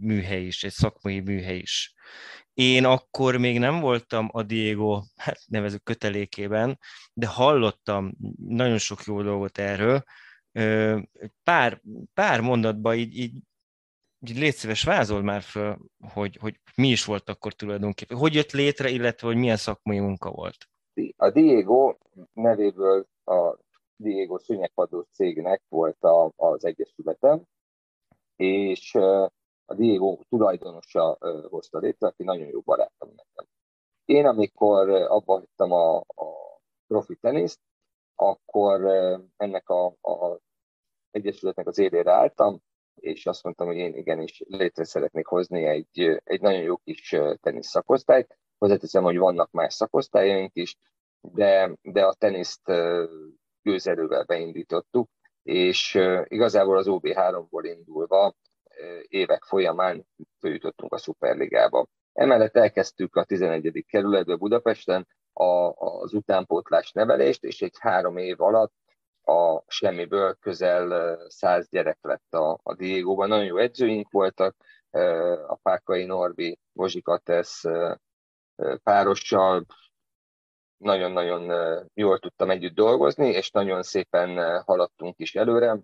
[0.00, 1.94] műhely is, egy szakmai műhely is.
[2.54, 6.78] Én akkor még nem voltam a Diego, hát nevezük kötelékében,
[7.12, 8.12] de hallottam
[8.46, 10.04] nagyon sok jó dolgot erről.
[11.42, 11.80] Pár,
[12.14, 13.34] pár mondatban így, így,
[14.26, 15.78] így légy szíves, vázol már föl,
[16.12, 18.16] hogy, hogy mi is volt akkor tulajdonképpen.
[18.16, 20.68] Hogy jött létre, illetve hogy milyen szakmai munka volt?
[21.16, 21.96] A Diego
[22.32, 23.58] nevéből a
[23.96, 27.42] Diego szőnyegpadló cégnek volt a, az egyesületem,
[28.36, 28.94] és
[29.64, 33.46] a Diego tulajdonosa hozta létre, aki nagyon jó barátom nekem.
[34.04, 37.60] Én, amikor abba hagytam a, a profi teniszt,
[38.14, 38.84] akkor
[39.36, 40.38] ennek a, a
[41.10, 42.60] egyesületnek az élére álltam,
[42.94, 47.68] és azt mondtam, hogy én igenis létre szeretnék hozni egy, egy nagyon jó kis tenisz
[47.68, 48.38] szakosztályt.
[48.58, 50.76] Hozzáteszem, hogy vannak más szakosztályaink is,
[51.20, 52.62] de, de a teniszt
[53.64, 55.08] gőzerővel beindítottuk,
[55.42, 58.34] és igazából az OB3-ból indulva
[59.08, 60.06] évek folyamán
[60.38, 61.86] följutottunk a Szuperligába.
[62.12, 63.84] Emellett elkezdtük a 11.
[63.88, 65.44] kerületbe Budapesten a,
[66.02, 68.72] az utánpótlás nevelést, és egy három év alatt
[69.24, 73.28] a semmiből közel száz gyerek lett a, a Diego-ban.
[73.28, 74.56] Nagyon jó edzőink voltak,
[75.46, 77.62] a Pákai Norbi, Vozsikatesz
[78.82, 79.66] párossal
[80.84, 81.52] nagyon-nagyon
[81.94, 85.78] jól tudtam együtt dolgozni, és nagyon szépen haladtunk is előre.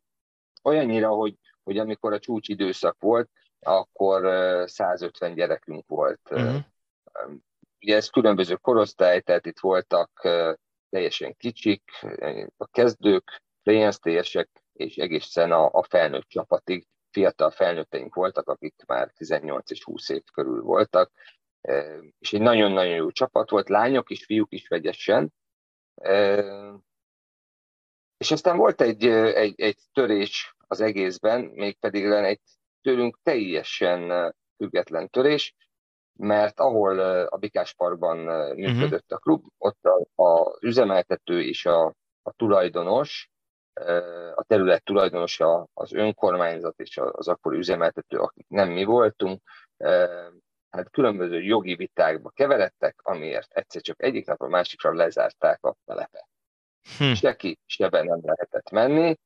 [0.63, 4.23] Olyannyira, hogy, hogy amikor a csúcsidőszak volt, akkor
[4.69, 6.21] 150 gyerekünk volt.
[6.31, 6.65] Uh-huh.
[7.81, 10.11] Ugye ez különböző korosztály, tehát itt voltak
[10.91, 11.83] teljesen kicsik,
[12.57, 19.71] a kezdők, PNST-esek, és egészen a, a felnőtt csapatig fiatal felnőtteink voltak, akik már 18
[19.71, 21.11] és 20 év körül voltak,
[22.19, 25.33] és egy nagyon-nagyon jó csapat volt, lányok is, fiúk is vegyesen.
[28.17, 32.41] És aztán volt egy, egy, egy törés az egészben, mégpedig egy
[32.83, 35.55] tőlünk teljesen független törés,
[36.13, 38.19] mert ahol a Bikás Parkban
[38.57, 39.79] működött a klub, ott
[40.15, 43.31] az üzemeltető és a, a tulajdonos,
[44.35, 49.43] a terület tulajdonosa, az önkormányzat és az akkori üzemeltető, akik nem mi voltunk,
[50.71, 56.29] hát különböző jogi vitákba keveredtek, amiért egyszer csak egyik napra másikra lezárták a telepet.
[56.99, 57.13] Hm.
[57.13, 59.17] Seki sebe nem lehetett menni,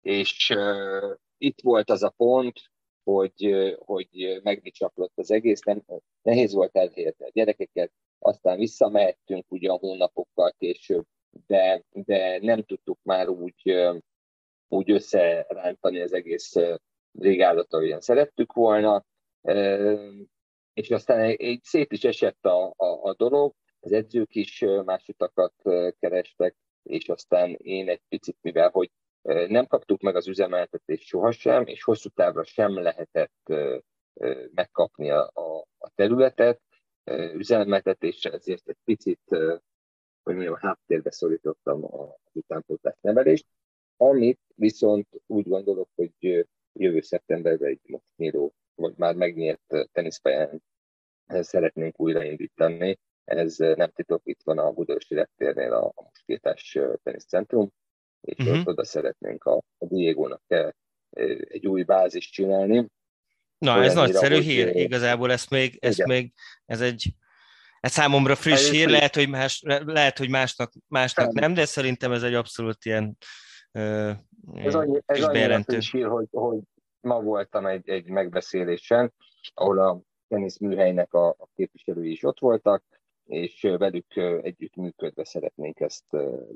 [0.00, 2.60] és uh, itt volt az a pont,
[3.04, 5.82] hogy, hogy megbicsaklott az egész, nem,
[6.22, 11.04] nehéz volt elhelyezni a gyerekeket, aztán visszamehettünk ugyan hónapokkal később,
[11.46, 13.74] de, de nem tudtuk már úgy,
[14.68, 16.54] úgy összerántani az egész
[17.10, 19.04] brigádat, ahogyan szerettük volna,
[20.74, 25.54] és aztán egy szét is esett a, a, a dolog, az edzők is más utakat
[25.98, 28.90] kerestek, és aztán én egy picit, mivel hogy
[29.48, 33.52] Nem kaptuk meg az üzemeltetést sohasem, és hosszú távra sem lehetett
[34.54, 35.30] megkapni a,
[35.78, 36.60] a területet.
[37.34, 39.20] Üzemeltetésre ezért egy picit,
[40.22, 43.46] hogy mondjam, háttérbe szorítottam a utánpótlás nevelést,
[43.96, 50.62] amit viszont úgy gondolok, hogy jövő szeptemberben egy most nyíló, vagy már megnyert teniszpályán
[51.26, 52.98] szeretnénk újraindítani.
[53.24, 57.70] Ez nem titok, itt van a Budörsi reptérnél a, a Muskétás teniszcentrum,
[58.20, 58.58] és uh-huh.
[58.58, 60.42] ott oda szeretnénk a, a Diego-nak
[61.48, 62.86] egy új bázist csinálni.
[63.58, 66.32] Na, ez nagyszerű hogy, hír, igazából ezt még, ezt még,
[66.66, 67.14] ez egy,
[67.80, 72.22] ez számomra friss hír, lehet, hogy, más, lehet, hogy másnak, másnak nem, de szerintem ez
[72.22, 73.16] egy abszolút ilyen
[73.74, 76.58] ez annyi, ez annyira friss hír, hogy, hogy
[77.00, 79.12] ma voltam egy, egy megbeszélésen,
[79.54, 82.84] ahol a teniszműhelynek a, a képviselői is ott voltak,
[83.24, 86.04] és velük együtt működve szeretnénk ezt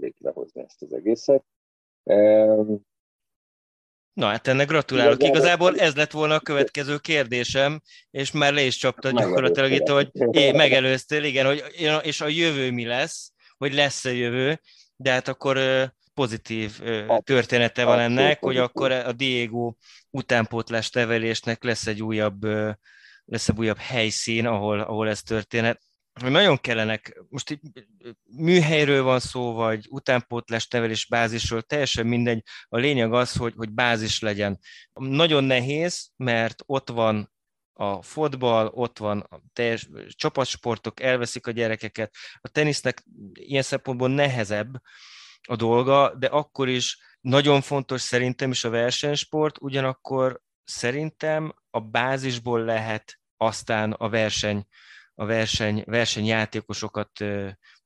[0.00, 1.44] létrehozni, ezt az egészet.
[4.12, 5.22] Na hát ennek gratulálok.
[5.22, 10.10] Igazából ez lett volna a következő kérdésem, és már le is csaptad gyakorlatilag itt, hogy
[10.30, 11.64] é, megelőztél, igen, hogy,
[12.02, 14.60] és a jövő mi lesz, hogy lesz-e jövő,
[14.96, 15.58] de hát akkor
[16.18, 16.80] pozitív
[17.22, 19.74] története van ennek, hogy akkor a Diego
[20.10, 22.42] utánpótlás tevelésnek lesz egy újabb,
[23.24, 25.82] lesz egy újabb helyszín, ahol, ahol ez történhet
[26.20, 27.62] nagyon kellenek, most itt
[28.36, 32.42] műhelyről van szó, vagy utánpótlás nevelés bázisról, teljesen mindegy.
[32.68, 34.58] A lényeg az, hogy, hogy bázis legyen.
[34.92, 37.32] Nagyon nehéz, mert ott van
[37.72, 42.14] a fotball, ott van a teljes csapatsportok, elveszik a gyerekeket.
[42.40, 44.80] A tenisznek ilyen szempontból nehezebb
[45.48, 52.64] a dolga, de akkor is nagyon fontos szerintem is a versenysport, ugyanakkor szerintem a bázisból
[52.64, 54.66] lehet aztán a verseny
[55.20, 57.10] a verseny, versenyjátékosokat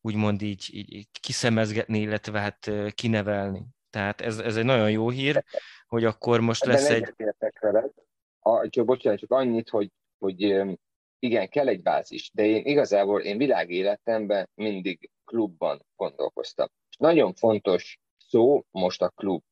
[0.00, 3.66] úgymond így, így kiszemezgetni, illetve hát kinevelni.
[3.90, 5.44] Tehát ez, ez egy nagyon jó hír,
[5.86, 7.14] hogy akkor most lesz egy...
[7.61, 7.90] veled.
[8.38, 10.40] A, csak bocsánat, csak annyit, hogy, hogy
[11.18, 16.68] igen, kell egy bázis, de én igazából én világéletemben mindig klubban gondolkoztam.
[16.93, 19.43] És nagyon fontos szó most a klub,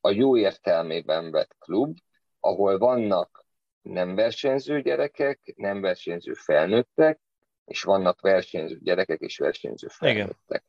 [0.00, 1.96] a jó értelmében vett klub,
[2.40, 3.44] ahol vannak
[3.82, 7.20] nem versenyző gyerekek, nem versenyző felnőttek,
[7.64, 10.36] és vannak versenyző gyerekek és versenyző felnőttek.
[10.48, 10.62] Igen.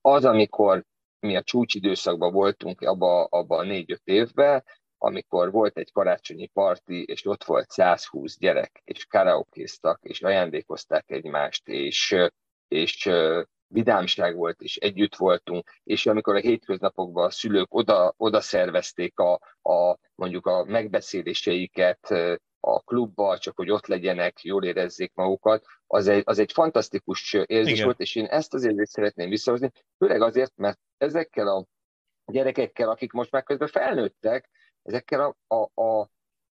[0.00, 0.84] Az, amikor
[1.20, 4.64] mi a csúcsidőszakban voltunk abba, abba a négy-öt évben,
[4.98, 11.68] amikor volt egy karácsonyi parti, és ott volt 120 gyerek, és karaokéztak, és ajándékozták egymást,
[11.68, 12.16] és,
[12.68, 13.10] és
[13.68, 19.32] vidámság volt, és együtt voltunk, és amikor a hétköznapokban a szülők oda, oda szervezték a,
[19.62, 22.14] a, mondjuk a megbeszéléseiket
[22.60, 27.72] a klubba, csak hogy ott legyenek, jól érezzék magukat, az egy, az egy fantasztikus érzés
[27.72, 27.84] Igen.
[27.84, 31.66] volt, és én ezt az érzést szeretném visszahozni, főleg azért, mert ezekkel a
[32.32, 34.50] gyerekekkel, akik most már közben felnőttek,
[34.82, 36.10] ezekkel a, a, a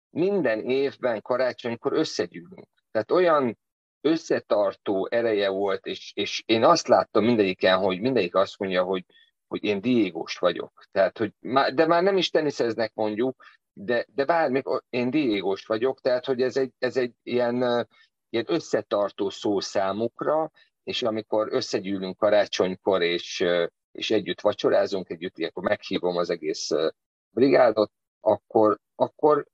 [0.10, 2.68] minden évben karácsonykor összegyűlünk.
[2.92, 3.58] Tehát olyan
[4.04, 9.06] összetartó ereje volt, és, és én azt láttam mindegyiken, hogy mindegyik azt mondja, hogy,
[9.48, 10.84] hogy én diégós vagyok.
[10.92, 13.44] Tehát, hogy már, de már nem is teniszeznek mondjuk,
[13.74, 17.88] de, de bármikor én diégós vagyok, tehát, hogy ez egy, ez egy ilyen,
[18.30, 20.52] ilyen összetartó szó számukra,
[20.84, 23.46] és amikor összegyűlünk karácsonykor, és,
[23.92, 26.70] és együtt vacsorázunk, együtt, akkor meghívom az egész
[27.30, 29.46] brigádot, akkor, akkor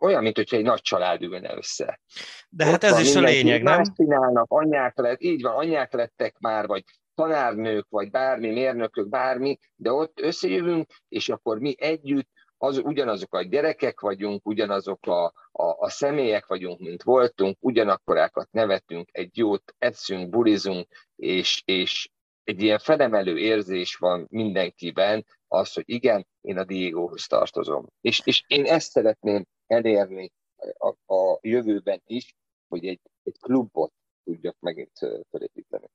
[0.00, 2.00] olyan, mint hogyha egy nagy család ülne össze.
[2.48, 3.76] De hát ez is a lényeg, nem?
[3.76, 6.84] Más csinálnak, anyák lett, így van, anyák lettek már, vagy
[7.14, 13.42] tanárnők, vagy bármi, mérnökök, bármi, de ott összejövünk, és akkor mi együtt az, ugyanazok a
[13.42, 20.28] gyerekek vagyunk, ugyanazok a, a, a személyek vagyunk, mint voltunk, ugyanakkorákat nevetünk, egy jót eszünk,
[20.28, 20.86] bulizunk,
[21.16, 22.08] és, és
[22.44, 27.86] egy ilyen felemelő érzés van mindenkiben, az, hogy igen, én a Diegóhoz tartozom.
[28.00, 30.32] És, és én ezt szeretném elérni
[30.78, 32.34] a, a jövőben is,
[32.68, 33.92] hogy egy, egy klubot
[34.24, 34.98] tudjak megint
[35.30, 35.86] felépíteni.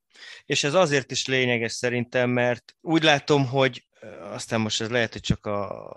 [0.44, 3.86] És ez azért is lényeges szerintem, mert úgy látom, hogy
[4.20, 5.92] aztán most ez lehet, hogy csak a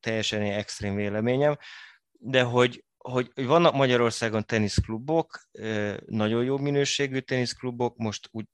[0.00, 1.56] teljesen extrém véleményem,
[2.12, 5.40] de hogy, hogy, hogy vannak Magyarországon teniszklubok,
[6.06, 8.46] nagyon jó minőségű teniszklubok, most, úgy,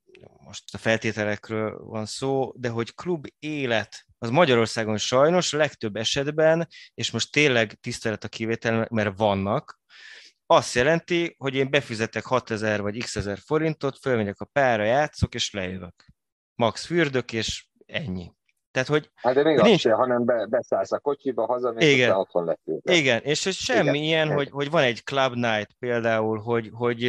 [0.49, 7.11] most a feltételekről van szó, de hogy klub élet az Magyarországon sajnos legtöbb esetben, és
[7.11, 9.81] most tényleg tisztelet a kivétel, mert vannak,
[10.47, 15.53] azt jelenti, hogy én befizetek 6000 vagy x ezer forintot, fölmegyek a pára, játszok, és
[15.53, 16.05] lejövök.
[16.55, 18.33] Max fürdök, és ennyi.
[18.71, 19.75] Tehát, hogy hát de még nincs...
[19.75, 22.11] az se, hanem be, beszállsz a kocsiba, hazamész, Igen.
[22.11, 22.91] otthon leszünk.
[22.91, 23.95] Igen, és hogy semmi Igen.
[23.95, 27.03] ilyen, hogy, hogy van egy club night például, hogy, hogy,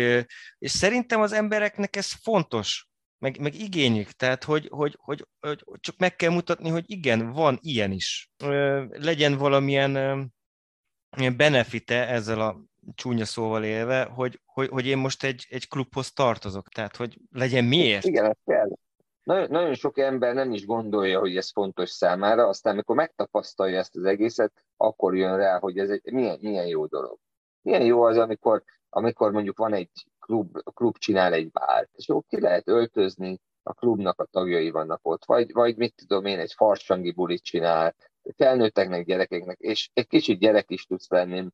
[0.58, 2.89] és szerintem az embereknek ez fontos,
[3.20, 7.58] meg, meg igényük, tehát hogy, hogy, hogy, hogy csak meg kell mutatni, hogy igen, van
[7.62, 8.32] ilyen is.
[8.90, 9.94] Legyen valamilyen
[11.38, 12.62] benefite ezzel a
[12.96, 17.64] csúnya szóval élve, hogy, hogy, hogy én most egy, egy klubhoz tartozok, tehát hogy legyen
[17.64, 18.06] miért.
[18.06, 18.70] Igen, ez kell.
[19.24, 23.96] Nagyon, nagyon sok ember nem is gondolja, hogy ez fontos számára, aztán amikor megtapasztalja ezt
[23.96, 27.18] az egészet, akkor jön rá, hogy ez egy milyen, milyen jó dolog.
[27.62, 29.92] Milyen jó az, amikor, amikor mondjuk van egy
[30.30, 34.70] klub, a klub csinál egy bárt, és jó, ki lehet öltözni, a klubnak a tagjai
[34.70, 37.96] vannak ott, vagy, vagy mit tudom én, egy farsangi bulit csinál,
[38.36, 41.48] felnőtteknek, gyerekeknek, és egy kicsit gyerek is tudsz lenni,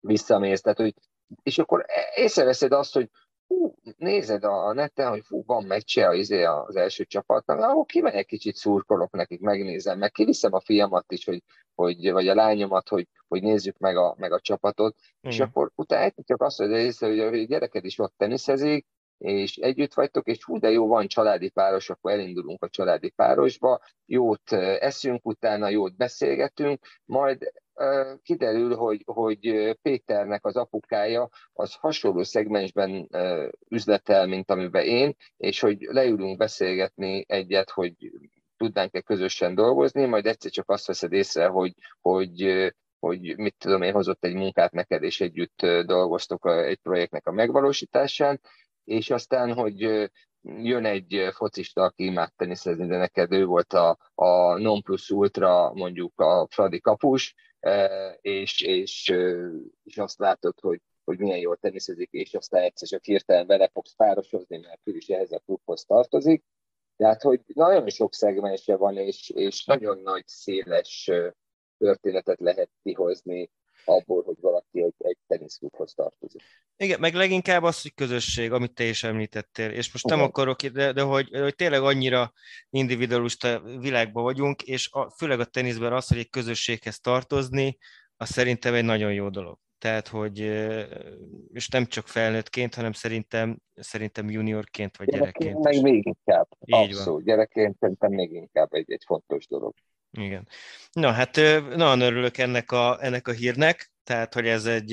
[0.00, 0.94] visszamész, tehát, hogy,
[1.42, 3.10] és akkor észreveszed azt, hogy
[3.54, 8.26] hú, nézed a neten, hogy fú, van meccse az, izé az első csapatnak, ahol kimegyek
[8.26, 11.42] kicsit szurkolok nekik, megnézem, meg kiviszem a fiamat is, hogy,
[11.74, 15.30] hogy, vagy a lányomat, hogy, hogy nézzük meg a, meg a csapatot, mm.
[15.30, 18.86] és akkor utána csak azt hogy észre, hogy a gyereked is ott teniszezik,
[19.18, 23.80] és együtt vagytok, és hú, de jó, van családi páros, akkor elindulunk a családi párosba,
[24.06, 27.52] jót eszünk utána, jót beszélgetünk, majd
[28.22, 33.08] kiderül, hogy, hogy Péternek az apukája az hasonló szegmensben
[33.68, 37.94] üzletel, mint amiben én, és hogy leülünk beszélgetni egyet, hogy
[38.56, 43.92] tudnánk-e közösen dolgozni, majd egyszer csak azt veszed észre, hogy, hogy hogy mit tudom én,
[43.92, 48.40] hozott egy munkát neked, és együtt dolgoztok egy projektnek a megvalósításán,
[48.84, 50.10] és aztán, hogy
[50.42, 55.72] jön egy focista, aki imád teniszezni, de neked ő volt a, a non plus ultra,
[55.72, 57.34] mondjuk a Fradi kapus,
[58.20, 59.14] és, és,
[59.84, 63.94] és azt látod, hogy, hogy milyen jól teniszezik, és aztán egyszer csak hirtelen vele fogsz
[63.94, 66.44] párosozni, mert ő is ehhez a klubhoz tartozik.
[66.96, 71.10] Tehát, hogy nagyon sok szegmense van, és, és nagyon nagy, széles
[71.78, 73.50] történetet lehet kihozni
[73.84, 76.42] abból, hogy valaki egy, egy teniszklubhoz tartozik.
[76.76, 80.18] Igen, meg leginkább az, hogy közösség, amit te is említettél, és most Igen.
[80.18, 82.32] nem akarok, de, de hogy, hogy tényleg annyira
[82.70, 87.76] individualista világban vagyunk, és a, főleg a teniszben az, hogy egy közösséghez tartozni,
[88.16, 89.58] az szerintem egy nagyon jó dolog.
[89.78, 90.38] Tehát, hogy
[91.52, 95.58] és nem csak felnőttként, hanem szerintem, szerintem juniorként vagy gyerekként.
[95.58, 96.48] Meg még inkább.
[96.64, 97.04] Így Abszolút.
[97.04, 97.24] Van.
[97.24, 99.74] Gyerekként szerintem még inkább egy, egy fontos dolog.
[100.14, 100.48] Igen.
[100.92, 101.36] Na hát
[101.76, 104.92] nagyon örülök ennek a, ennek a hírnek, tehát hogy ez egy,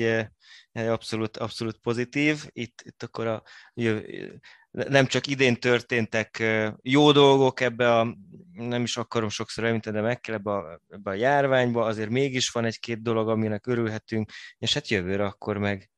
[0.72, 2.44] egy abszolút, abszolút pozitív.
[2.52, 3.42] Itt, itt akkor a,
[4.70, 6.42] nem csak idén történtek
[6.82, 8.16] jó dolgok ebbe a,
[8.52, 12.50] nem is akarom sokszor említeni, de meg kell ebbe a, ebbe a járványba, azért mégis
[12.50, 15.90] van egy-két dolog, aminek örülhetünk, és hát jövőre akkor meg,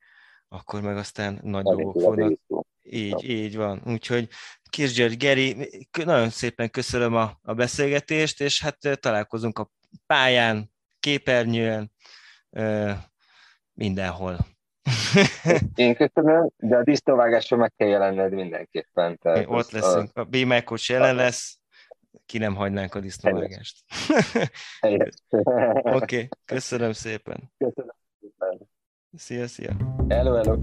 [0.48, 2.38] akkor meg aztán nagy dolgok fognak.
[2.86, 3.82] Így, így van.
[3.86, 4.28] Úgyhogy
[4.70, 5.68] Kis György, Geri,
[6.04, 9.70] nagyon szépen köszönöm a, a beszélgetést, és hát találkozunk a
[10.06, 10.70] pályán,
[11.00, 11.92] képernyőn,
[13.72, 14.38] mindenhol.
[15.74, 19.18] Én köszönöm, de a disznóvágásra meg kell jelenned mindenképpen.
[19.18, 20.36] Tehát Ott leszünk, a, a B
[20.86, 21.58] jelen lesz,
[22.26, 23.84] ki nem hagynánk a disznóvágást.
[24.80, 25.00] Oké,
[25.82, 27.52] okay, köszönöm szépen.
[27.58, 28.68] Köszönöm szépen.
[29.16, 29.76] Szia, szia.
[30.08, 30.58] Hello, hello.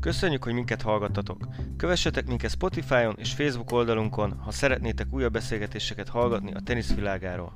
[0.00, 1.48] Köszönjük, hogy minket hallgattatok!
[1.76, 7.52] Kövessetek minket Spotify-on és Facebook oldalunkon, ha szeretnétek újabb beszélgetéseket hallgatni a teniszvilágáról.